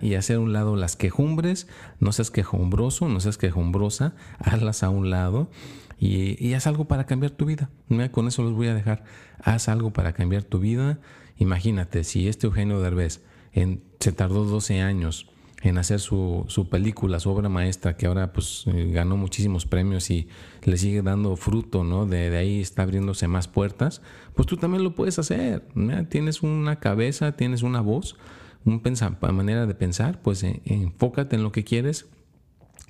Y 0.01 0.15
hacer 0.15 0.37
a 0.37 0.39
un 0.39 0.53
lado 0.53 0.75
las 0.75 0.95
quejumbres, 0.95 1.67
no 1.99 2.11
seas 2.11 2.31
quejumbroso, 2.31 3.07
no 3.07 3.19
seas 3.19 3.37
quejumbrosa, 3.37 4.15
hazlas 4.39 4.81
a 4.81 4.89
un 4.89 5.11
lado 5.11 5.51
y, 5.99 6.53
haz 6.55 6.65
algo 6.65 6.85
para 6.85 7.05
cambiar 7.05 7.31
tu 7.31 7.45
vida. 7.45 7.69
Con 8.11 8.27
eso 8.27 8.41
los 8.41 8.53
voy 8.53 8.67
a 8.67 8.73
dejar. 8.73 9.03
Haz 9.43 9.69
algo 9.69 9.93
para 9.93 10.13
cambiar 10.13 10.43
tu 10.43 10.59
vida. 10.59 10.99
Imagínate, 11.37 12.03
si 12.03 12.27
este 12.27 12.47
Eugenio 12.47 12.81
Derbez 12.81 13.21
en, 13.53 13.83
se 13.99 14.11
tardó 14.11 14.45
12 14.45 14.81
años 14.81 15.30
en 15.61 15.77
hacer 15.77 15.99
su, 15.99 16.45
su, 16.47 16.69
película, 16.69 17.19
su 17.19 17.29
obra 17.29 17.47
maestra, 17.47 17.95
que 17.95 18.07
ahora 18.07 18.33
pues 18.33 18.65
eh, 18.67 18.91
ganó 18.91 19.15
muchísimos 19.15 19.65
premios 19.65 20.09
y 20.09 20.27
le 20.63 20.77
sigue 20.77 21.01
dando 21.01 21.35
fruto, 21.35 21.83
¿no? 21.83 22.05
De, 22.05 22.35
ahí 22.35 22.61
está 22.61 22.81
abriéndose 22.81 23.27
más 23.27 23.47
puertas, 23.47 24.01
pues 24.33 24.47
tú 24.47 24.57
también 24.57 24.83
lo 24.83 24.95
puedes 24.95 25.19
hacer. 25.19 25.67
Tienes 26.09 26.41
una 26.41 26.79
cabeza, 26.79 27.33
tienes 27.33 27.61
una 27.61 27.81
voz, 27.81 28.17
un 28.65 28.81
una 28.81 29.31
manera 29.31 29.65
de 29.67 29.75
pensar, 29.75 30.21
pues 30.21 30.43
eh, 30.43 30.61
enfócate 30.65 31.35
en 31.35 31.43
lo 31.43 31.51
que 31.51 31.63
quieres 31.63 32.07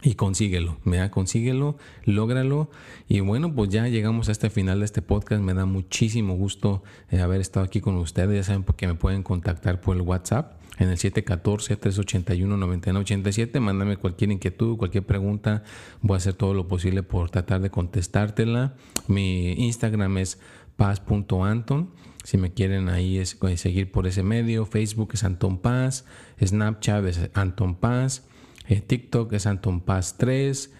y 0.01 0.15
consíguelo, 0.15 0.77
da 0.97 1.12
consíguelo, 1.12 1.77
lógralo. 2.05 2.69
Y 3.07 3.19
bueno, 3.19 3.53
pues 3.53 3.69
ya 3.69 3.88
llegamos 3.88 4.29
a 4.29 4.31
este 4.31 4.49
final 4.49 4.79
de 4.79 4.86
este 4.86 5.01
podcast. 5.01 5.43
Me 5.43 5.53
da 5.53 5.65
muchísimo 5.65 6.36
gusto 6.36 6.84
eh, 7.10 7.19
haber 7.19 7.41
estado 7.41 7.65
aquí 7.65 7.81
con 7.81 7.95
ustedes. 7.97 8.36
Ya 8.36 8.43
saben 8.43 8.63
que 8.63 8.88
me 8.88 8.95
pueden 8.95 9.23
contactar 9.23 9.79
por 9.81 9.95
el 9.95 10.01
WhatsApp 10.01 10.61
en 10.82 10.89
el 10.89 10.98
714-381-9987. 10.98 13.60
Mándame 13.60 13.98
cualquier 13.98 14.32
inquietud, 14.32 14.78
cualquier 14.78 15.06
pregunta. 15.06 15.62
Voy 16.02 16.15
a 16.15 16.17
hacer 16.17 16.34
todo 16.34 16.56
lo 16.56 16.67
posible 16.67 17.04
por 17.04 17.30
tratar 17.30 17.62
de 17.62 17.70
contestártela. 17.70 18.74
Mi 19.08 19.52
Instagram 19.52 20.17
es 20.17 20.39
paz.anton. 20.78 21.91
Si 22.24 22.38
me 22.38 22.52
quieren 22.52 22.89
ahí 22.89 23.20
es, 23.20 23.38
eh, 23.48 23.58
seguir 23.58 23.91
por 23.91 24.08
ese 24.08 24.24
medio, 24.24 24.65
Facebook 24.65 25.12
es 25.13 25.24
Anton 25.24 25.60
Paz, 25.60 26.06
Snapchat 26.44 27.06
es 27.06 27.30
Anton 27.34 27.76
Paz, 27.76 28.26
eh, 28.67 28.82
TikTok 28.82 29.34
es 29.34 29.46
Anton 29.48 29.82
Paz 29.82 30.15
3, 30.17 30.72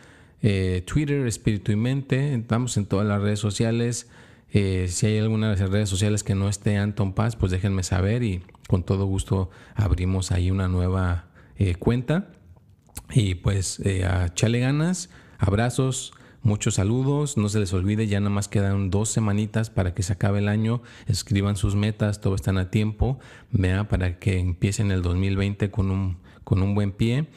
eh, 0.44 0.84
Twitter 0.86 1.28
Espíritu 1.28 1.72
y 1.72 1.76
Mente. 1.76 2.34
Estamos 2.34 2.78
en 2.78 2.86
todas 2.86 3.06
las 3.08 3.22
redes 3.22 3.40
sociales. 3.40 4.10
Si 4.52 5.06
hay 5.06 5.20
alguna 5.20 5.52
de 5.52 5.62
las 5.62 5.70
redes 5.70 5.90
sociales 5.90 6.24
que 6.24 6.34
no 6.36 6.50
esté 6.50 6.78
Anton 6.78 7.14
Paz, 7.14 7.38
pues 7.38 7.54
déjenme 7.54 7.84
saber 7.84 8.22
y 8.22 8.44
con 8.72 8.84
todo 8.84 9.06
gusto 9.06 9.50
abrimos 9.76 10.32
ahí 10.32 10.50
una 10.50 10.70
nueva 10.70 11.26
eh, 11.58 11.76
cuenta. 11.76 12.32
Y 13.10 13.36
pues 13.36 13.82
eh, 13.82 14.06
a 14.06 14.34
chale 14.34 14.62
ganas, 14.62 15.10
abrazos, 15.40 16.14
Muchos 16.44 16.74
saludos, 16.74 17.38
no 17.38 17.50
se 17.50 17.60
les 17.60 17.72
olvide, 17.72 18.08
ya 18.08 18.20
nada 18.20 18.32
más 18.32 18.48
quedan 18.48 18.90
dos 18.90 19.10
semanitas 19.10 19.70
para 19.70 19.94
que 19.94 20.02
se 20.02 20.14
acabe 20.14 20.40
el 20.40 20.48
año, 20.48 20.82
escriban 21.06 21.56
sus 21.56 21.76
metas, 21.76 22.20
todo 22.20 22.34
están 22.34 22.58
a 22.58 22.72
tiempo, 22.72 23.20
vea, 23.52 23.88
para 23.88 24.18
que 24.18 24.40
empiecen 24.40 24.90
el 24.90 25.04
2020 25.04 25.70
con 25.70 25.92
un, 25.92 26.18
con 26.44 26.64
un 26.64 26.74
buen 26.74 26.94
pie. 26.94 27.28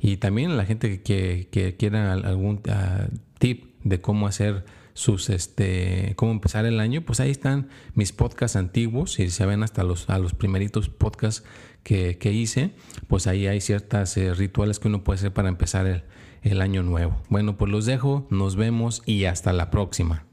Y 0.00 0.16
también 0.16 0.56
la 0.56 0.64
gente 0.64 1.02
que, 1.02 1.48
que 1.52 1.76
quiera 1.76 2.12
algún 2.12 2.60
ah, 2.68 3.06
tip 3.38 3.76
de 3.84 4.00
cómo 4.00 4.26
hacer 4.26 4.64
sus 4.98 5.30
este 5.30 6.14
cómo 6.16 6.32
empezar 6.32 6.66
el 6.66 6.80
año, 6.80 7.02
pues 7.02 7.20
ahí 7.20 7.30
están 7.30 7.68
mis 7.94 8.12
podcasts 8.12 8.56
antiguos, 8.56 9.20
y 9.20 9.30
se 9.30 9.46
ven 9.46 9.62
hasta 9.62 9.84
los 9.84 10.10
a 10.10 10.18
los 10.18 10.34
primeritos 10.34 10.88
podcasts 10.88 11.44
que, 11.84 12.32
hice, 12.32 12.72
pues 13.06 13.26
ahí 13.26 13.46
hay 13.46 13.60
ciertas 13.60 14.16
eh, 14.16 14.34
rituales 14.34 14.78
que 14.78 14.88
uno 14.88 15.04
puede 15.04 15.18
hacer 15.20 15.32
para 15.32 15.48
empezar 15.48 15.86
el, 15.86 16.02
el 16.42 16.60
año 16.60 16.82
nuevo. 16.82 17.16
Bueno, 17.30 17.56
pues 17.56 17.70
los 17.70 17.86
dejo, 17.86 18.26
nos 18.28 18.56
vemos 18.56 19.02
y 19.06 19.24
hasta 19.24 19.52
la 19.52 19.70
próxima. 19.70 20.27